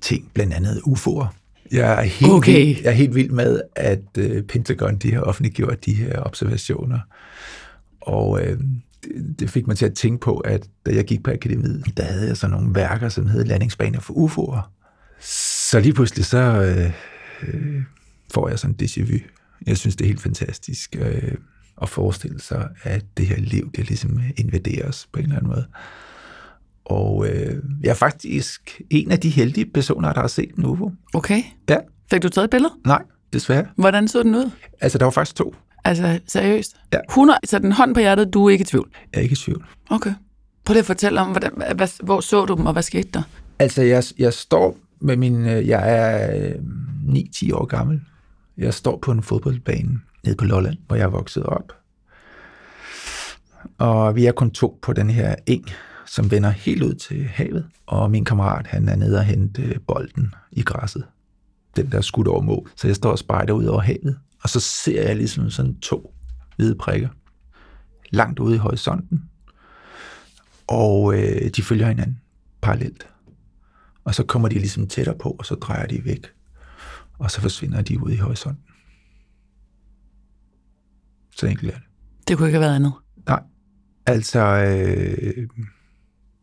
[0.00, 1.26] ting, blandt andet UFO'er.
[1.72, 2.66] Jeg er helt, Okay.
[2.66, 6.98] vild, jeg er helt vild med, at uh, Pentagon de har offentliggjort de her observationer.
[8.00, 8.40] Og
[9.04, 12.04] det, det fik mig til at tænke på, at da jeg gik på akademiet, der
[12.04, 14.68] havde jeg sådan nogle værker, som hed Landingsbaner for UFO'er.
[15.70, 16.92] Så lige pludselig så øh,
[17.42, 17.82] øh,
[18.34, 19.18] får jeg sådan en déjà vu.
[19.66, 21.34] Jeg synes, det er helt fantastisk øh,
[21.82, 25.48] at forestille sig, at det her liv, det ligesom invaderer os på en eller anden
[25.50, 25.66] måde.
[26.84, 30.92] Og øh, jeg er faktisk en af de heldige personer, der har set en UFO.
[31.14, 31.42] Okay.
[31.68, 31.76] Ja.
[32.10, 32.72] Fik du taget et billede?
[32.86, 33.66] Nej, desværre.
[33.76, 34.50] Hvordan så den ud?
[34.80, 35.54] Altså, der var faktisk to.
[35.84, 36.76] Altså, seriøst?
[36.92, 36.98] Ja.
[37.08, 38.90] 100, så den hånd på hjertet, du er ikke i tvivl?
[39.12, 39.64] Jeg er ikke i tvivl.
[39.90, 40.14] Okay.
[40.64, 43.22] Prøv lige at fortælle om, hvordan, hvad, hvor så du dem, og hvad skete der?
[43.58, 45.46] Altså, jeg, jeg står med min...
[45.46, 46.54] øh, Jeg er øh,
[47.08, 48.00] 9-10 år gammel.
[48.58, 51.72] Jeg står på en fodboldbane nede på Lolland, hvor jeg er vokset op.
[53.78, 55.66] Og vi er kun to på den her eng,
[56.06, 57.66] som vender helt ud til havet.
[57.86, 61.04] Og min kammerat, han er nede og hente øh, bolden i græsset.
[61.76, 62.70] Den der skudt over mål.
[62.76, 64.18] Så jeg står og spejder ud over havet.
[64.42, 66.14] Og så ser jeg ligesom sådan to
[66.56, 67.08] hvide prikker.
[68.10, 69.22] Langt ude i horisonten.
[70.66, 72.20] Og øh, de følger hinanden
[72.60, 73.06] parallelt.
[74.04, 76.26] Og så kommer de ligesom tættere på, og så drejer de væk.
[77.18, 78.69] Og så forsvinder de ud i horisonten.
[81.40, 81.86] Så enkelt er det.
[82.28, 82.92] Det kunne ikke have været andet.
[83.26, 83.42] Nej,
[84.06, 85.48] altså, øh,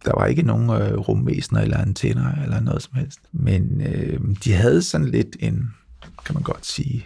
[0.06, 3.20] der var ikke nogen øh, rumvæsener eller antenner eller noget som helst.
[3.32, 5.74] Men øh, de havde sådan lidt en,
[6.26, 7.06] kan man godt sige,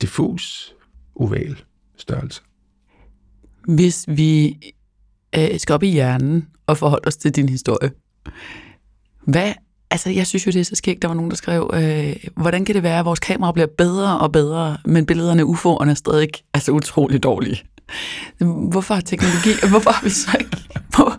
[0.00, 0.74] diffus,
[1.14, 1.62] oval
[1.96, 2.42] størrelse.
[3.68, 4.58] Hvis vi
[5.38, 7.90] øh, skal op i hjernen og forholde os til din historie,
[9.26, 9.52] hvad,
[9.90, 12.64] altså jeg synes jo, det er så skægt, der var nogen, der skrev, øh, hvordan
[12.64, 16.28] kan det være, at vores kamera bliver bedre og bedre, men billederne UFO'erne er stadig
[16.54, 17.62] altså utrolig dårlige.
[18.70, 20.56] Hvorfor har teknologi, hvorfor har vi så ikke
[20.92, 21.12] på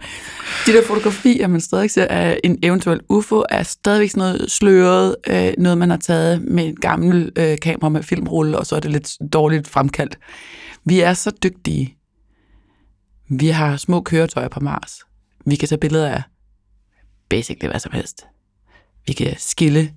[0.65, 5.15] de der fotografier, man stadig ser af en eventuel UFO, er stadigvæk sådan noget sløret,
[5.27, 8.79] øh, noget man har taget med et gammelt øh, kamera med filmrulle, og så er
[8.79, 10.19] det lidt dårligt fremkaldt.
[10.85, 11.97] Vi er så dygtige.
[13.29, 14.99] Vi har små køretøjer på Mars.
[15.45, 16.21] Vi kan tage billeder af
[17.29, 18.25] basically hvad som helst.
[19.07, 19.93] Vi kan skille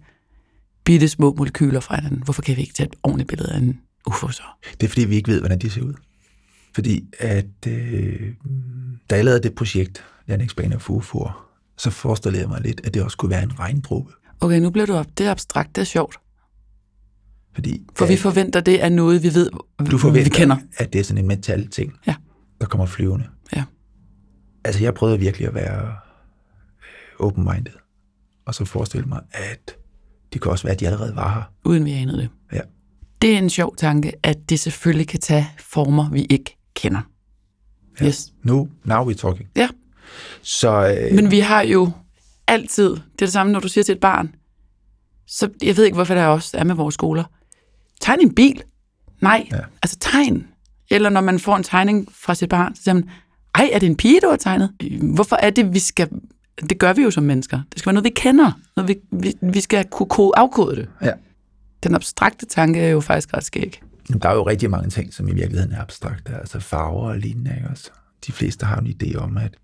[0.85, 2.23] bitte små molekyler fra hinanden.
[2.23, 4.43] Hvorfor kan vi ikke tage et ordentligt billede af en UFO så?
[4.81, 5.95] Det er fordi, vi ikke ved, hvordan de ser ud.
[6.75, 8.35] Fordi at øh,
[9.11, 11.33] da jeg lavede det projekt, Landingsbaner for UFO'er,
[11.79, 14.13] så forestillede jeg mig lidt, at det også kunne være en regndråbe.
[14.41, 15.07] Okay, nu bliver du op.
[15.19, 16.17] Det er abstrakt, det er sjovt.
[17.55, 19.51] Fordi For vi forventer, det er noget, vi ved,
[19.91, 20.57] du forventer, vi kender.
[20.79, 22.15] at det er sådan en metal ting, Ja.
[22.61, 23.27] der kommer flyvende.
[23.57, 23.65] Ja.
[24.65, 27.73] Altså, jeg prøvede virkelig at være øh, open-minded,
[28.47, 29.77] og så forestille mig, at
[30.33, 31.43] det kan også være, at de allerede var her.
[31.65, 32.29] Uden vi anede det.
[32.53, 32.61] Ja.
[33.23, 37.01] Det er en sjov tanke, at det selvfølgelig kan tage former, vi ikke kender.
[38.01, 38.07] Ja.
[38.07, 38.33] Yes.
[38.43, 39.49] Nu, now we're talking.
[39.57, 39.69] Ja.
[40.43, 41.91] Så øh, Men vi har jo
[42.47, 44.35] altid, det er det samme, når du siger til et barn,
[45.27, 47.25] så jeg ved ikke, hvorfor der også er med vores skoler.
[48.01, 48.63] Tegn en bil.
[49.21, 49.59] Nej, ja.
[49.83, 50.47] Altså tegn.
[50.91, 53.11] Eller når man får en tegning fra sit barn, så siger man,
[53.55, 54.71] ej, er det en pige, du har tegnet?
[55.15, 56.09] Hvorfor er det, vi skal...
[56.61, 57.61] Det gør vi jo som mennesker.
[57.71, 58.53] Det skal være noget, vi kender.
[58.77, 60.89] Noget, vi, vi, vi skal kunne kode, afkode det.
[61.03, 61.13] ja.
[61.83, 63.83] Den abstrakte tanke er jo faktisk ret skæg.
[64.23, 67.55] Der er jo rigtig mange ting, som i virkeligheden er abstrakte, altså farver og lignende.
[67.57, 67.69] Ikke?
[67.71, 67.91] Også.
[68.27, 69.55] De fleste har en idé om, at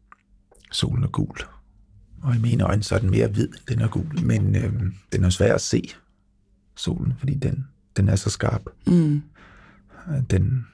[0.73, 1.37] solen er gul.
[2.23, 4.21] Og i mine øjne, så er den mere hvid, den er gul.
[4.23, 4.73] Men øh,
[5.13, 5.83] den er svær at se,
[6.77, 8.63] solen, fordi den, den er så skarp.
[8.87, 9.23] Mm.
[10.31, 10.67] Den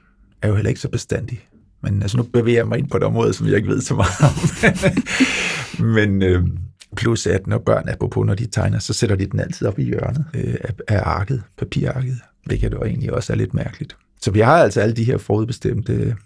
[0.42, 1.48] er jo heller ikke så bestandig.
[1.82, 3.94] Men altså, nu bevæger jeg mig ind på et område, som jeg ikke ved så
[3.94, 4.34] meget om.
[5.80, 6.46] Men øh,
[6.96, 9.84] plus at når børn, apropos når de tegner, så sætter de den altid op i
[9.84, 13.96] hjørnet øh, af, af arket, papirarket, hvilket jo egentlig også er lidt mærkeligt.
[14.20, 16.16] Så vi har altså alle de her forudbestemte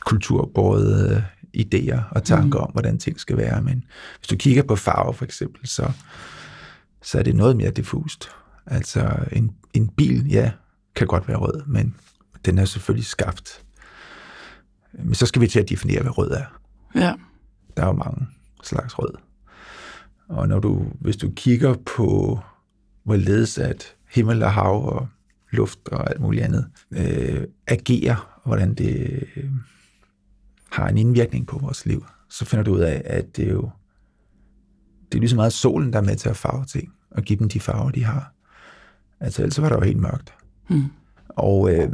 [0.00, 1.24] kulturbårede
[1.56, 2.64] idéer og tanker mm.
[2.64, 3.62] om, hvordan ting skal være.
[3.62, 3.84] Men
[4.18, 5.92] hvis du kigger på farver for eksempel, så,
[7.02, 8.28] så er det noget mere diffust.
[8.66, 10.50] Altså en, en bil, ja,
[10.94, 11.94] kan godt være rød, men
[12.44, 13.62] den er selvfølgelig skabt.
[14.92, 16.58] Men så skal vi til at definere, hvad rød er.
[16.94, 17.12] Ja.
[17.76, 18.26] Der er jo mange
[18.66, 19.14] slags rød.
[20.28, 22.38] Og når du, hvis du kigger på,
[23.04, 25.08] hvorledes at himmel og hav og
[25.50, 29.50] luft og alt muligt andet øh, agerer, og hvordan det øh,
[30.72, 33.70] har en indvirkning på vores liv, så finder du ud af, at det er jo
[35.12, 37.38] det er lige så meget solen, der er med til at farve ting, og give
[37.38, 38.32] dem de farver, de har.
[39.20, 40.34] Altså ellers var der jo helt mørkt.
[40.70, 40.84] Mm.
[41.28, 41.92] Og, øh,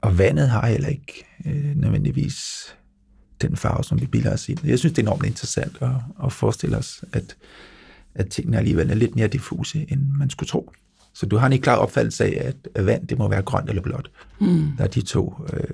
[0.00, 2.66] og vandet har heller ikke øh, nødvendigvis
[3.42, 4.58] den farve, som vi bilder os ind.
[4.64, 5.88] Jeg synes, det er enormt interessant at,
[6.24, 7.36] at forestille os, at,
[8.14, 10.72] at tingene alligevel er lidt mere diffuse, end man skulle tro.
[11.14, 13.82] Så du har en ikke klar opfattelse af, at, vand, det må være grønt eller
[13.82, 14.10] blåt.
[14.40, 14.72] Mm.
[14.78, 15.34] Der er de to.
[15.52, 15.68] Øh, Det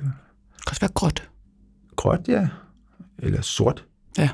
[0.66, 1.28] kan også være gråt.
[1.96, 2.48] gråt, ja.
[3.18, 3.84] Eller sort.
[4.18, 4.30] Ja.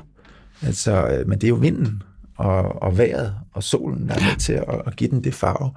[0.61, 2.03] Altså, øh, men det er jo vinden
[2.35, 5.71] og, og vejret og solen, der er med til at, at give den det farve.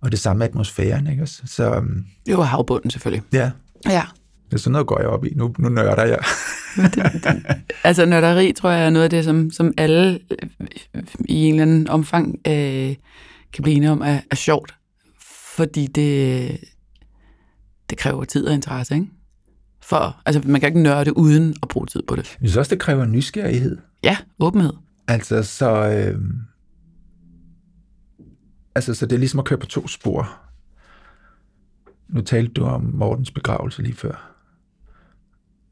[0.00, 1.42] Og det samme atmosfæren, ikke også?
[1.46, 3.22] Så øhm, Det er jo havbunden selvfølgelig.
[3.32, 3.50] ja,
[3.86, 4.02] Ja.
[4.54, 5.32] Det er sådan noget, går jeg op i.
[5.36, 6.18] Nu, nu nørder jeg.
[7.84, 11.62] Altså nørderi, tror jeg, er noget af det, som, som alle øh, i en eller
[11.62, 12.94] anden omfang øh,
[13.52, 14.74] kan blive enige om, er, er sjovt.
[15.56, 16.60] Fordi det,
[17.90, 19.06] det kræver tid og interesse, ikke?
[19.82, 22.36] For, altså, man kan ikke nørde uden at bruge tid på det.
[22.40, 23.78] Jeg synes også, det kræver nysgerrighed.
[24.04, 24.72] Ja, åbenhed.
[25.08, 25.88] Altså, så...
[25.90, 26.20] Øh,
[28.74, 30.38] altså, så det er ligesom at køre på to spor.
[32.08, 34.33] Nu talte du om Mortens begravelse lige før.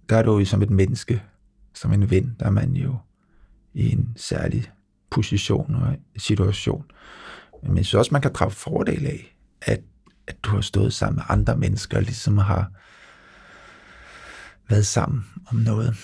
[0.09, 1.23] Der er du jo som et menneske,
[1.75, 2.97] som en ven, der er man jo
[3.75, 4.71] i en særlig
[5.11, 6.85] position og situation.
[7.63, 9.81] Men jeg synes også, man kan drage fordel af, at,
[10.27, 12.71] at du har stået sammen med andre mennesker, og ligesom har
[14.69, 15.95] været sammen om noget.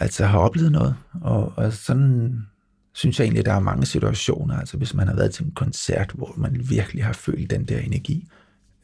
[0.00, 0.94] Altså har oplevet noget.
[1.20, 2.46] Og, og sådan
[2.92, 5.52] synes jeg egentlig, at der er mange situationer, altså hvis man har været til en
[5.52, 8.28] koncert, hvor man virkelig har følt den der energi,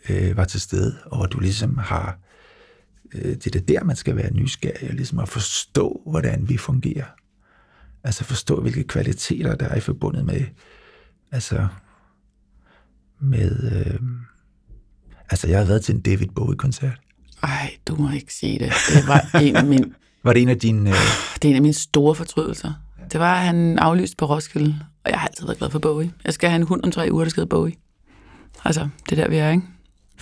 [0.09, 2.19] øh, var til stede, og du ligesom har,
[3.13, 7.07] det er det der, man skal være nysgerrig, og ligesom at forstå, hvordan vi fungerer.
[8.05, 10.41] Altså forstå, hvilke kvaliteter, der er i forbundet med,
[11.33, 11.67] altså,
[13.21, 14.01] med, øh,
[15.31, 17.01] altså jeg har været til en David Bowie-koncert.
[17.43, 18.73] Ej, du må ikke sige det.
[18.89, 20.97] Det var en af mine, Var det en af dine, øh,
[21.35, 22.73] det er en af mine store fortrydelser.
[23.13, 26.13] Det var, at han aflyste på Roskilde, og jeg har altid været glad for Bowie.
[26.25, 27.75] Jeg skal have en hund om tre uger, der skal Bowie.
[28.65, 29.63] Altså, det er der, vi er, ikke?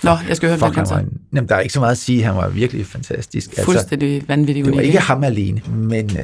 [0.03, 1.99] Nå, jeg skal høre fuck, han var en, jamen, der er ikke så meget at
[1.99, 3.51] sige, han var virkelig fantastisk.
[3.51, 4.87] Altså, Fuldstændig vanvittig det var unik.
[4.87, 6.23] ikke ham alene, men øh,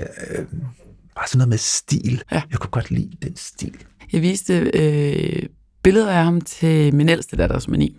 [1.16, 2.22] bare sådan noget med stil.
[2.32, 2.42] Ja.
[2.50, 3.74] Jeg kunne godt lide den stil.
[4.12, 5.42] Jeg viste øh,
[5.82, 7.96] billeder af ham til min ældste datter, som er ni.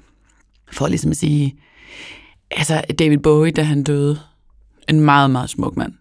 [0.71, 1.55] For ligesom at sige,
[2.51, 4.19] altså David Bowie, da han døde,
[4.89, 5.93] en meget, meget smuk mand,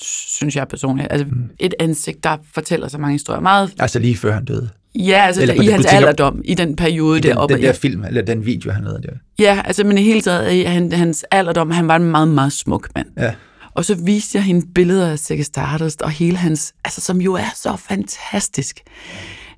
[0.00, 1.08] synes jeg personligt.
[1.10, 1.50] Altså mm.
[1.58, 3.40] et ansigt, der fortæller så mange historier.
[3.40, 4.68] Meget, Altså lige før han døde.
[4.98, 7.54] Ja, altså Eller i hans alderdom, i den periode Den, deroppe.
[7.54, 9.12] den der film, eller den video, han lavede der.
[9.38, 12.52] Ja, altså men i hele taget, i han, hans alderdom, han var en meget, meget
[12.52, 13.06] smuk mand.
[13.18, 13.32] Ja.
[13.74, 17.34] Og så viste jeg hende billeder af Ziggy Stardust og hele hans, altså som jo
[17.34, 18.80] er så fantastisk.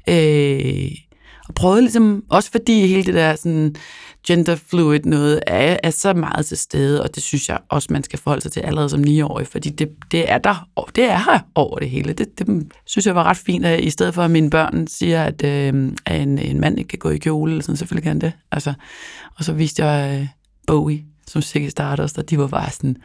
[0.09, 0.91] Øh,
[1.49, 3.75] og prøvede ligesom, også fordi hele det der sådan
[4.27, 8.19] genderfluid noget er, er så meget til stede, og det synes jeg også, man skal
[8.19, 11.39] forholde sig til allerede som 9-årig, fordi det, det er der, og det er her
[11.55, 12.13] over det hele.
[12.13, 15.25] Det, det synes jeg var ret fint, at i stedet for at mine børn siger,
[15.25, 18.11] at, øh, at en, en mand ikke kan gå i kjole, eller sådan, selvfølgelig kan
[18.11, 18.33] han det.
[18.53, 18.73] Altså,
[19.37, 20.27] og så viste jeg øh,
[20.67, 22.97] Bowie som Ziggy Stardust, og de var bare sådan,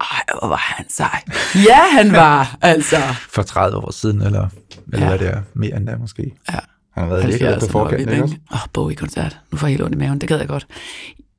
[0.00, 1.22] ej, hvor var han sej.
[1.68, 2.96] Ja, han var, altså.
[3.28, 4.48] For 30 år siden, eller,
[4.92, 5.08] eller Ja.
[5.08, 5.42] hvad det er.
[5.54, 6.34] Mere end da måske.
[6.52, 6.58] Ja.
[7.00, 8.36] Han har været virkelig på 70'erne var forkant, vildt, ikke også?
[8.52, 9.40] Åh, oh, Bowie-koncert.
[9.52, 10.18] Nu får jeg helt ondt i maven.
[10.20, 10.66] Det gad jeg godt.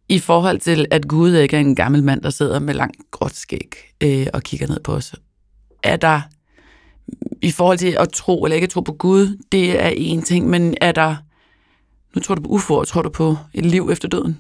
[0.10, 3.36] I forhold til, at Gud ikke er en gammel mand, der sidder med langt gråt
[3.36, 5.16] skæg øh, og kigger ned på os,
[5.84, 6.22] er der,
[7.42, 10.50] i forhold til at tro eller ikke at tro på Gud, det er en ting,
[10.50, 11.16] men er der,
[12.16, 14.38] nu tror du på UFO'er, tror du på et liv efter døden?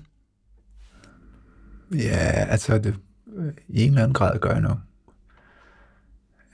[1.95, 2.95] Ja, altså det,
[3.37, 4.77] øh, i en eller anden grad gør jeg nok.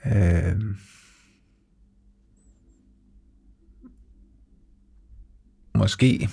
[0.06, 0.54] Øh,
[5.78, 6.28] måske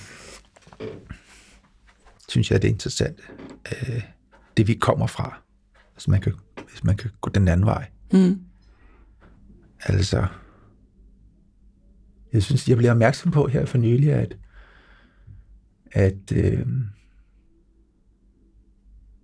[2.30, 3.20] synes jeg, det er interessant,
[3.72, 4.04] øh,
[4.58, 5.42] det vi kommer fra,
[5.94, 6.34] hvis man kan,
[6.70, 7.90] hvis man kan gå den anden vej.
[8.14, 8.42] Mm.
[9.82, 10.28] Altså,
[12.34, 14.38] jeg synes, jeg bliver opmærksom på her for nylig, at,
[15.92, 16.68] at øh,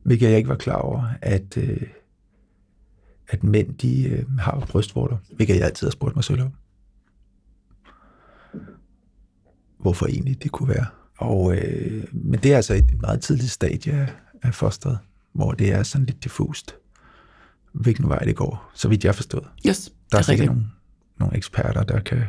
[0.03, 1.87] hvilket jeg ikke var klar over, at, øh,
[3.27, 6.51] at mænd, de øh, har brystvorter, hvilket jeg altid har spurgt mig selv om.
[9.81, 10.85] Hvorfor egentlig det kunne være.
[11.17, 14.07] Og, øh, men det er altså et meget tidligt stadie af,
[14.41, 14.99] af fosteret,
[15.33, 16.75] hvor det er sådan lidt diffust,
[17.71, 19.41] hvilken vej det går, så vidt jeg forstod.
[19.67, 20.65] Yes, Der er er sikkert nogle,
[21.19, 22.23] nogle eksperter, der kan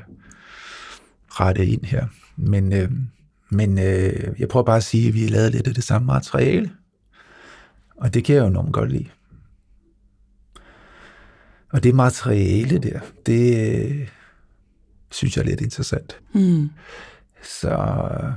[1.28, 2.06] rette ind her.
[2.36, 2.90] Men, øh,
[3.50, 6.06] men øh, jeg prøver bare at sige, at vi har lavet lidt af det samme
[6.06, 6.70] materiale.
[7.96, 9.08] Og det kan jeg jo enormt godt lide.
[11.72, 14.08] Og det materiale der, det øh,
[15.10, 16.20] synes jeg er lidt interessant.
[16.34, 16.70] Mm.
[17.42, 18.32] Så øh,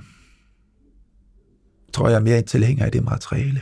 [1.93, 3.61] tror jeg er mere en tilhænger af det materiale.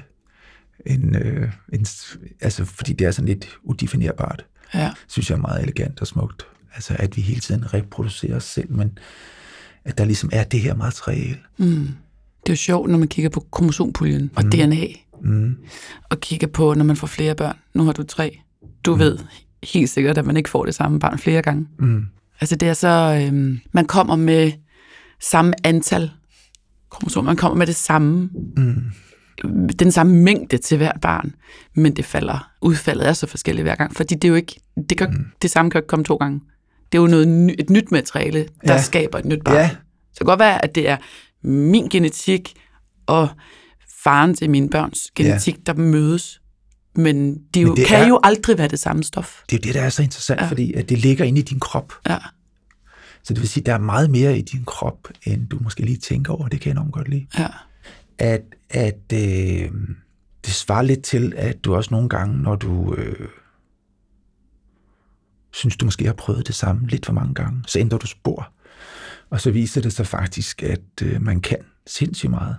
[0.86, 1.86] End, øh, end,
[2.42, 4.92] altså, fordi det er sådan lidt udefinerbart Ja.
[5.08, 6.46] synes jeg er meget elegant og smukt.
[6.76, 8.98] Altså, at vi hele tiden reproducerer os selv, men
[9.86, 11.38] at der ligesom er det her materiale.
[11.58, 11.68] Mm.
[12.44, 14.88] Det er jo sjovt, når man kigger på kromosompuljen og DNA,
[15.22, 15.56] Mm.
[16.10, 17.58] og kigger på, når man får flere børn.
[17.74, 18.40] Nu har du tre.
[18.86, 19.00] Du mm.
[19.00, 19.20] ved
[19.64, 21.68] helt sikkert, at man ikke får det samme barn flere gange.
[21.80, 22.06] Mm.
[22.42, 24.52] Altså det er så, øhm, man kommer med
[25.30, 26.12] samme antal
[26.92, 28.84] kromosomer, man kommer med det samme, Mm.
[29.80, 31.36] den samme mængde til hver barn,
[31.76, 34.60] men det falder, udfaldet er så forskelligt hver gang, fordi det er jo ikke,
[34.90, 35.26] det, kan, mm.
[35.42, 36.40] det samme kan ikke komme to gange.
[36.92, 38.82] Det er jo noget, et nyt materiale, der Ja.
[38.82, 39.56] skaber et nyt barn.
[39.56, 39.70] Ja.
[39.70, 39.76] Så
[40.10, 40.98] det kan godt være, at det er
[41.44, 42.54] min genetik
[43.06, 43.28] og
[44.04, 45.62] faren til mine børns genetik, ja.
[45.66, 46.42] der mødes,
[46.96, 49.42] men de jo, Men det kan er- jo aldrig være det samme stof.
[49.50, 50.42] Det er jo det, der er så interessant.
[50.42, 50.48] Ja.
[50.48, 51.94] fordi at det ligger inde i din krop.
[52.10, 52.18] Ja.
[53.24, 55.98] Så det vil sige, der er meget mere i din krop, end du måske lige
[55.98, 56.48] tænker over.
[56.48, 57.28] Det kan jeg enormt godt lide.
[57.38, 57.48] Ja.
[58.18, 59.72] At, at øh,
[60.46, 63.28] det svarer lidt til, at du også nogle gange, når du øh,
[65.52, 68.54] synes, du måske har prøvet det samme lidt for mange gange, så ændrer du spor.
[69.30, 71.58] Og så viser det sig faktisk, at øh, man kan
[71.88, 72.56] sindssygt meget.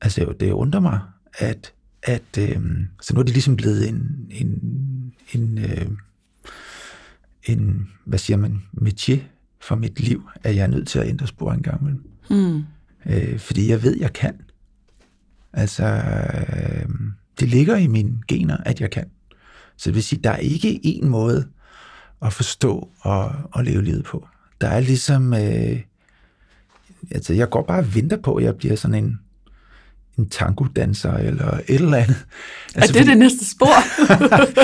[0.00, 1.00] Altså, det undrer mig,
[1.38, 1.72] at,
[2.02, 2.62] at øh,
[3.00, 5.86] så nu er det ligesom blevet en, en, en, øh,
[7.44, 9.33] en, hvad siger man, métier
[9.64, 12.02] for mit liv, at jeg er nødt til at ændre spor en gang imellem.
[12.30, 12.64] Mm.
[13.06, 14.34] Øh, fordi jeg ved, jeg kan.
[15.52, 16.88] Altså, øh,
[17.40, 19.04] det ligger i mine gener, at jeg kan.
[19.76, 21.48] Så det vil sige, der er ikke én måde
[22.22, 24.28] at forstå og, og leve livet på.
[24.60, 25.80] Der er ligesom, øh,
[27.10, 29.18] altså jeg går bare og venter på, at jeg bliver sådan en,
[30.18, 32.26] en tango-danser eller et eller andet.
[32.74, 33.74] Altså, er det det næste spor?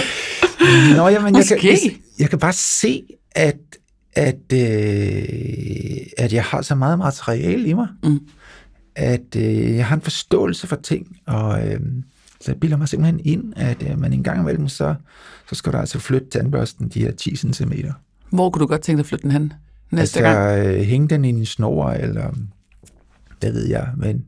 [0.96, 1.78] Nå, jamen, jeg, kan, jeg,
[2.18, 3.57] jeg kan bare se, at,
[4.12, 8.20] at, øh, at jeg har så meget materiale i mig, Mm.
[8.96, 11.80] at øh, jeg har en forståelse for ting, og øh,
[12.40, 14.94] så jeg bilder mig simpelthen ind, at øh, man en gang imellem, så,
[15.48, 17.72] så skal du altså flytte tandbørsten de her 10 cm.
[18.30, 19.52] Hvor kunne du godt tænke dig at flytte den hen
[19.90, 20.66] næste altså, gang?
[20.66, 22.34] øh, hænge den i en snor, eller
[23.40, 24.24] hvad ved jeg, men,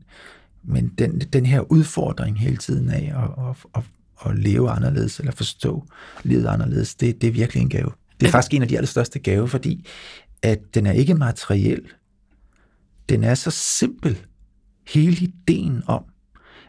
[0.63, 3.83] men den, den her udfordring hele tiden af at, at, at,
[4.31, 5.85] at leve anderledes, eller forstå
[6.23, 7.91] livet anderledes, det, det er virkelig en gave.
[8.23, 9.87] Det er faktisk en af de allerstørste gave, fordi
[10.41, 11.81] at den er ikke materiel.
[13.09, 14.25] Den er så simpel.
[14.87, 16.03] Hele ideen om,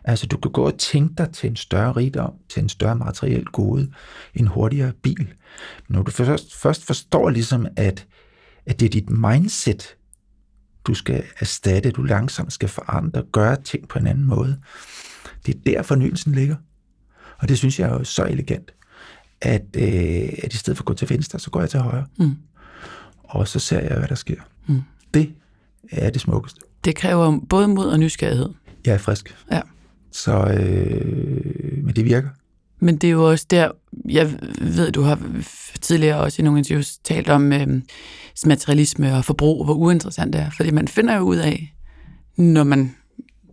[0.05, 3.45] altså du kan gå og tænke dig til en større rigdom, til en større materiel
[3.45, 3.93] gode,
[4.35, 5.35] en hurtigere bil.
[5.89, 8.07] Når du først, først forstår ligesom, at,
[8.67, 9.97] at det er dit mindset,
[10.85, 14.61] du skal erstatte, du langsomt skal forandre, gøre ting på en anden måde.
[15.47, 16.57] Det er der fornyelsen ligger.
[17.39, 18.71] Og det synes jeg er jo så elegant,
[19.45, 22.07] at, øh, at i stedet for at gå til venstre, så går jeg til højre.
[22.19, 22.37] Mm.
[23.25, 24.41] Og så ser jeg, hvad der sker.
[24.67, 24.81] Mm.
[25.15, 25.31] Det
[25.91, 26.61] er det smukkeste.
[26.85, 28.49] Det kræver både mod og nysgerrighed.
[28.87, 29.37] Jeg er frisk.
[29.53, 29.61] Ja.
[30.13, 32.29] Så, øh, men det virker.
[32.81, 33.71] Men det er jo også der,
[34.09, 35.19] jeg ved, du har
[35.81, 37.83] tidligere også i nogle interviews talt om øh,
[38.47, 40.51] materialisme og forbrug, hvor uinteressant det er.
[40.51, 41.75] Fordi man finder jo ud af,
[42.37, 42.95] når man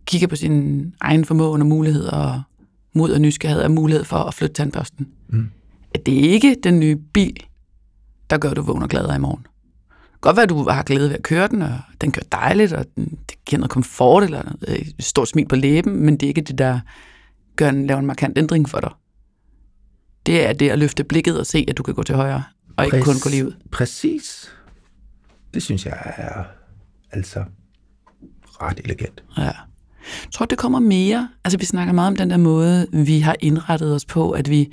[0.06, 2.42] kigger på sin egen formåen og muligheder og
[2.94, 5.50] mod og nysgerrighed og mulighed for at flytte tandbørsten, Mm.
[5.96, 7.46] At det er ikke den nye bil,
[8.30, 9.48] der gør, du vågner gladere i morgen.
[10.22, 12.86] godt være, at du har glæde ved at køre den, og den kører dejligt, og
[12.96, 16.28] den, det giver noget komfort, eller øh, et stort smil på læben, men det er
[16.28, 16.80] ikke det, der
[17.56, 18.92] gør en, laver en markant ændring for dig.
[20.26, 22.44] Det er det at løfte blikket og se, at du kan gå til højre,
[22.78, 23.54] og ikke kun gå lige ud.
[23.72, 24.52] Præcis.
[25.54, 26.44] Det synes jeg er
[27.12, 27.44] altså
[28.62, 29.24] ret elegant.
[29.38, 29.44] Ja.
[29.44, 31.30] Jeg tror, det kommer mere.
[31.44, 34.72] Altså, vi snakker meget om den der måde, vi har indrettet os på, at vi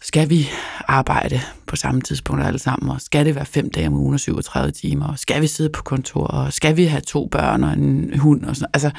[0.00, 0.46] skal vi
[0.88, 4.20] arbejde på samme tidspunkt alle sammen, og skal det være fem dage om ugen og
[4.20, 7.72] 37 timer, og skal vi sidde på kontor, og skal vi have to børn og
[7.72, 8.90] en hund og sådan Altså,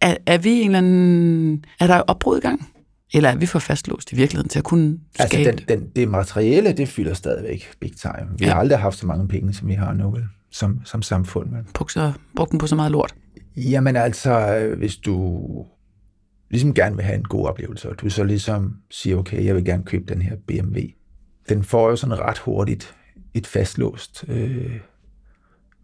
[0.00, 1.64] er, er vi en eller anden...
[1.80, 2.68] Er der opbrud i gang?
[3.12, 6.08] Eller er vi for fastlåst i virkeligheden til at kunne skabe Altså, den, den, det
[6.08, 8.28] materielle, det fylder stadigvæk big time.
[8.38, 8.52] Vi Ja.
[8.52, 10.24] har aldrig haft så mange penge, som vi har nu, vel?
[10.52, 11.50] Som, som samfund.
[11.54, 11.64] Vel?
[11.74, 13.14] brugt, så, brugt den på så meget lort?
[13.56, 15.38] Jamen altså, hvis du
[16.50, 19.64] ligesom gerne vil have en god oplevelse, og du så ligesom siger, okay, jeg vil
[19.64, 20.78] gerne købe den her BMW,
[21.48, 22.94] den får jo sådan ret hurtigt
[23.34, 24.80] et fastlåst øh,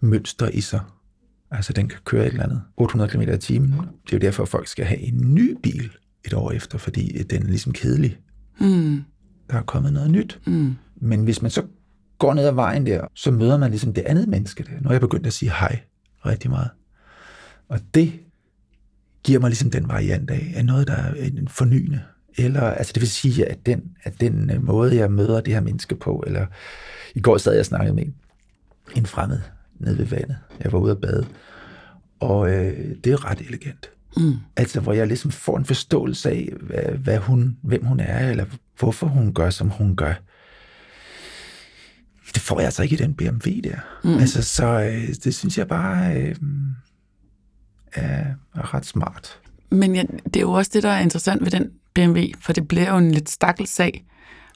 [0.01, 0.81] mønster i sig.
[1.51, 3.71] Altså, den kan køre et eller andet 800 km i timen.
[3.73, 5.91] Det er jo derfor, at folk skal have en ny bil
[6.25, 8.19] et år efter, fordi den er ligesom kedelig.
[8.61, 9.03] Mm,
[9.51, 10.41] Der er kommet noget nyt.
[10.47, 11.63] mm, Men hvis man så
[12.19, 14.81] går ned ad vejen der, så møder man ligesom det andet menneske der.
[14.81, 15.81] Nu er jeg begyndt at sige hej
[16.27, 16.71] rigtig meget.
[17.69, 18.13] Og det
[19.27, 22.01] giver mig ligesom den variant af, af noget, der er en fornyende.
[22.39, 25.61] Eller, altså det vil sige, at den, at den øh, måde, jeg møder det her
[25.61, 26.47] menneske på, eller
[27.15, 28.15] i går sad jeg og snakkede med en,
[28.97, 29.41] en fremmed
[29.79, 30.37] nede ved vandet.
[30.65, 31.27] Jeg var ude at bade.
[32.21, 33.91] Og øh, det er ret elegant.
[34.17, 34.35] mm.
[34.57, 38.45] Altså, hvor jeg ligesom får en forståelse af, hvad, hvad hun, hvem hun er, eller
[38.79, 40.15] hvorfor hun gør, som hun gør.
[42.35, 43.77] Det får jeg altså ikke i den BMW der.
[44.05, 44.19] Mm.
[44.19, 46.37] Altså, så øh, det synes jeg bare øh,
[47.97, 48.25] er,
[48.57, 49.39] er ret smart.
[49.71, 52.69] Men ja, det er jo også det, der er interessant ved den BMW, for det
[52.69, 54.05] bliver jo en lidt stakkels sag.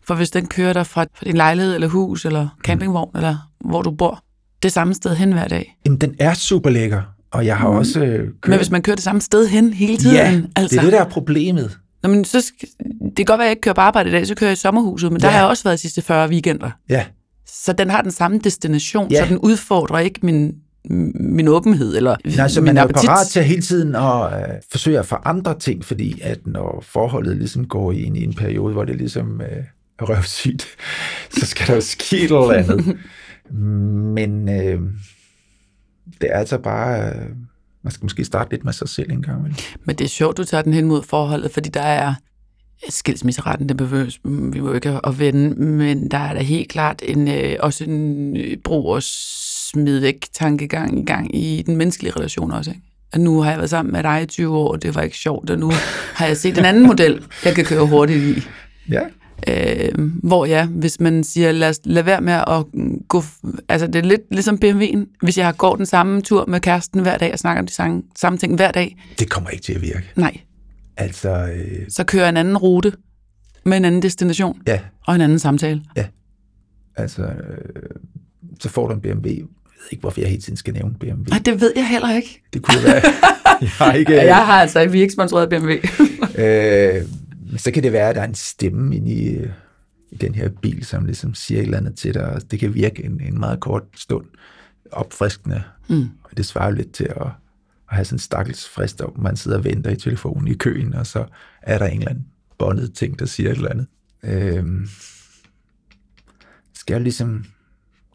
[0.05, 3.18] For hvis den kører dig fra, fra din lejlighed eller hus eller campingvogn, mm.
[3.18, 4.24] eller hvor du bor,
[4.62, 5.76] det samme sted hen hver dag.
[5.86, 7.76] Jamen, den er super lækker, og jeg har mm.
[7.76, 8.49] også øh, kørt...
[8.49, 10.93] Men hvis man kører det samme sted hen hele tiden, ja, altså, det er det,
[10.93, 11.78] der er problemet.
[12.03, 12.68] Nå, men så skal,
[13.03, 14.53] det kan godt være, at jeg ikke kører på arbejde i dag, så kører jeg
[14.53, 15.26] i sommerhuset, men ja.
[15.26, 16.70] der har jeg også været de sidste 40 weekender.
[16.88, 17.05] Ja,
[17.47, 19.22] Så den har den samme destination, Ja.
[19.24, 20.55] så den udfordrer ikke min,
[20.85, 23.09] min åbenhed eller Nej, så min man er appetit.
[23.09, 27.66] parat til hele tiden at øh, forsøge at forandre ting, fordi at når forholdet ligesom
[27.66, 29.64] går ind i en periode, hvor det ligesom øh,
[29.99, 30.66] er røvsygt,
[31.39, 32.97] så skal der jo ske et eller andet.
[34.14, 34.81] Men øh,
[36.20, 37.09] det er altså bare...
[37.09, 37.26] Øh,
[37.83, 39.45] man skal måske starte lidt med sig selv en gang.
[39.45, 39.61] Vel?
[39.85, 42.14] Men det er sjovt, du tager den hen mod forholdet, fordi der er
[42.89, 47.03] skilsmisseretten, det behøves vi må jo ikke at vende, men der er da helt klart
[47.05, 49.03] en, øh, også en øh, brug og
[49.73, 52.71] smid væk tankegang i gang i den menneskelige relation også.
[52.71, 52.83] Ikke?
[53.12, 55.16] At nu har jeg været sammen med dig i 20 år, og det var ikke
[55.16, 55.71] sjovt, og nu
[56.14, 58.43] har jeg set en anden model, jeg kan køre hurtigt i.
[58.91, 59.01] Ja,
[59.49, 59.89] Øh,
[60.23, 62.64] hvor ja, hvis man siger, lad, lad være med at
[63.09, 63.23] gå...
[63.68, 65.16] Altså, det er lidt ligesom BMW'en.
[65.23, 68.03] Hvis jeg går den samme tur med kæresten hver dag og snakker om de samme,
[68.16, 70.03] samme ting hver dag, det kommer ikke til at virke.
[70.16, 70.37] nej,
[70.97, 72.93] Altså, øh, så kører en anden rute
[73.64, 75.83] med en anden destination ja, og en anden samtale.
[76.97, 77.91] altså, øh,
[78.61, 79.29] så får du en BMW.
[79.81, 81.24] Jeg ved ikke, hvorfor jeg hele tiden skal nævne BMW.
[81.28, 82.43] Nej, det ved jeg heller ikke.
[82.53, 83.03] Det kunne være...
[83.61, 84.14] jeg har ikke...
[84.14, 85.72] Jeg har altså vi er ikke sponsoreret BMW.
[86.39, 87.03] Øh,
[87.51, 89.51] men så kan det være, at der er en stemme inde i, øh,
[90.11, 92.28] i den her bil, som ligesom siger et eller andet til dig.
[92.28, 94.24] og Det kan virke en, en meget kort stund
[94.93, 95.62] opfriskende.
[95.89, 96.09] Mm.
[96.24, 97.31] Og det svarer lidt til at, at
[97.89, 101.07] have sådan en stakkels frist, hvor man sidder og venter i telefonen i køen, og
[101.07, 101.24] så
[101.62, 102.26] er der en eller anden
[102.59, 103.87] bondet ting, der siger et eller andet.
[104.22, 104.64] Øh,
[106.74, 107.45] skal ligesom,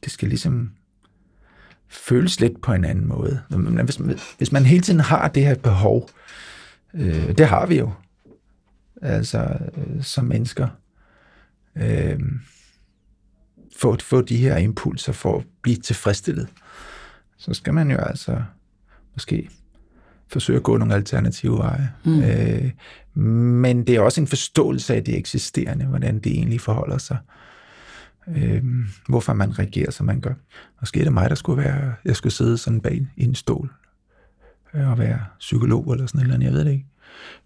[0.03, 0.71] det skal ligesom
[1.95, 3.41] føles lidt på en anden måde.
[3.83, 3.95] Hvis,
[4.37, 6.09] hvis man hele tiden har det her behov,
[6.93, 7.91] øh, det har vi jo,
[9.01, 10.67] altså øh, som mennesker,
[11.75, 12.19] øh,
[13.77, 16.47] få, få de her impulser for at blive tilfredsstillet,
[17.37, 18.41] så skal man jo altså
[19.13, 19.49] måske
[20.27, 21.91] forsøge at gå nogle alternative veje.
[22.05, 22.23] Mm.
[22.23, 22.71] Øh,
[23.23, 27.17] men det er også en forståelse af det eksisterende, hvordan det egentlig forholder sig.
[27.23, 27.44] Øh,
[29.07, 30.33] hvorfor man reagerer, som man gør.
[30.81, 33.69] Måske er det mig, der skulle være, jeg skulle sidde sådan bag i en stol
[34.75, 36.85] øh, og være psykolog eller sådan et eller andet, jeg ved det ikke.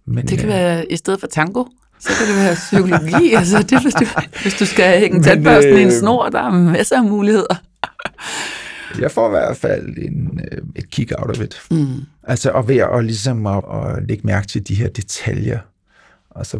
[0.06, 1.66] Men, Det kan øh, være, i stedet for tango,
[2.00, 3.34] så kan det være psykologi.
[3.40, 4.06] altså, det, hvis, du,
[4.42, 7.56] hvis du skal hænge tandbørsten i en øh, snor, der er masser af muligheder.
[9.02, 11.62] Jeg får i hvert fald en, øh, et kick out of it.
[11.72, 11.88] Mm.
[12.24, 15.60] Altså, og ved at, ligesom at, at lægge mærke til de her detaljer,
[16.30, 16.60] og så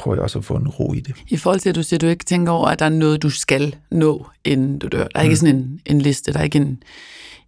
[0.00, 1.14] prøver jeg også at få en ro i det.
[1.28, 3.22] I forhold til, at du siger, at du ikke tænker over, at der er noget,
[3.22, 5.06] du skal nå, inden du dør.
[5.06, 6.82] Der er ikke sådan en, en liste, der er ikke en,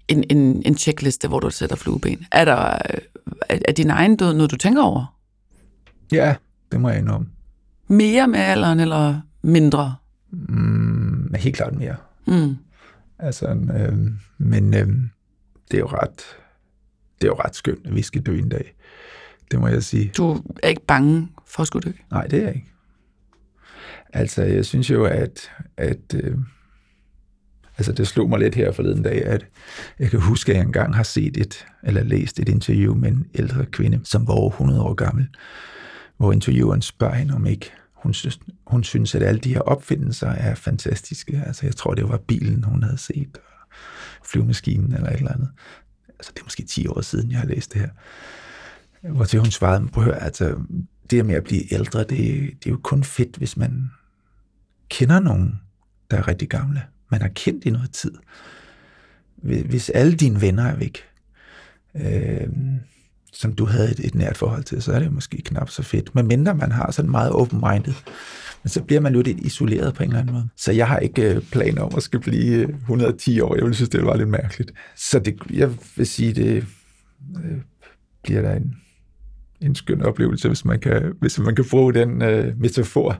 [0.09, 2.27] en, en, en checkliste, hvor du sætter flueben.
[2.33, 2.79] Er, der,
[3.49, 5.17] er, er din egen død noget, du tænker over?
[6.13, 6.35] Ja,
[6.73, 7.27] det må jeg indrømme.
[7.89, 9.95] Mere med alderen, eller mindre?
[10.31, 11.97] Mm, helt klart mere.
[12.27, 12.57] Mm.
[13.19, 13.99] Altså, øh,
[14.39, 14.89] men øh,
[15.71, 16.23] det er jo ret,
[17.21, 18.75] det er jo ret skønt, at vi skal dø en dag.
[19.51, 20.13] Det må jeg sige.
[20.17, 21.97] Du er ikke bange for at skulle dø?
[22.11, 22.73] Nej, det er jeg ikke.
[24.13, 26.37] Altså, jeg synes jo, at, at øh,
[27.79, 29.47] altså det slog mig lidt her forleden dag, at
[29.99, 33.27] jeg kan huske, at jeg engang har set et, eller læst et interview med en
[33.35, 35.29] ældre kvinde, som var over 100 år gammel,
[36.17, 37.73] hvor intervieweren spørger hende, om ikke
[38.03, 41.43] hun synes, hun synes, at alle de her opfindelser er fantastiske.
[41.47, 43.39] Altså, jeg tror, det var bilen, hun havde set,
[44.21, 45.49] og flyvemaskinen eller et eller andet.
[46.09, 47.89] Altså, det er måske 10 år siden, jeg har læst det her.
[49.13, 50.57] Hvor til hun svarede, prøv at høre, altså,
[51.11, 53.91] det med at blive ældre, det, det er jo kun fedt, hvis man
[54.89, 55.61] kender nogen,
[56.11, 56.83] der er rigtig gamle.
[57.11, 58.13] Man har kendt i noget tid.
[59.43, 60.99] Hvis alle dine venner er væk,
[61.95, 62.49] øh,
[63.33, 66.15] som du havde et, et nært forhold til, så er det måske knap så fedt.
[66.15, 67.95] Men mindre man har sådan meget open-minded,
[68.63, 70.49] men så bliver man jo lidt isoleret på en eller anden måde.
[70.57, 73.55] Så jeg har ikke øh, planer om at skal blive øh, 110 år.
[73.57, 74.73] Jeg vil synes, det var lidt mærkeligt.
[74.97, 76.67] Så det, jeg vil sige, det
[77.45, 77.59] øh,
[78.23, 78.77] bliver der en,
[79.63, 83.17] en skøn oplevelse, hvis man kan, hvis man kan bruge den øh, metafor.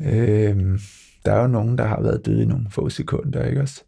[0.00, 0.78] Øh,
[1.24, 3.82] der er jo nogen, der har været døde i nogle få sekunder, ikke også?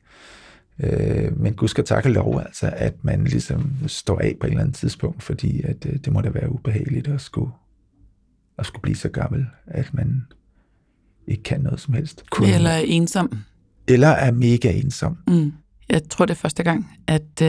[0.80, 4.62] Øh, men Gud skal takke lov, altså, at man ligesom står af på et eller
[4.62, 7.52] andet tidspunkt, fordi at, øh, det må da være ubehageligt at skulle,
[8.58, 10.22] at skulle blive så gammel, at man
[11.26, 12.30] ikke kan noget som helst.
[12.30, 13.38] Kun, eller er ensom.
[13.88, 15.18] Eller er mega ensom.
[15.28, 15.52] Mm.
[15.88, 17.48] Jeg tror, det er første gang, at øh,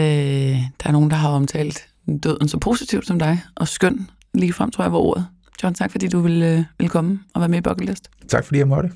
[0.80, 1.88] der er nogen, der har omtalt
[2.18, 5.28] døden så positivt som dig, og skøn lige frem, tror jeg, var ordet.
[5.64, 8.10] John, tak fordi du ville, øh, ville komme og være med i Bucket List.
[8.28, 8.91] Tak fordi jeg måtte.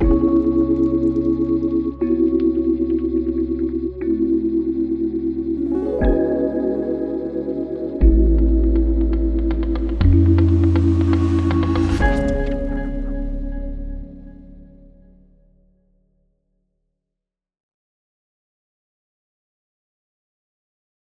[0.00, 0.33] thank you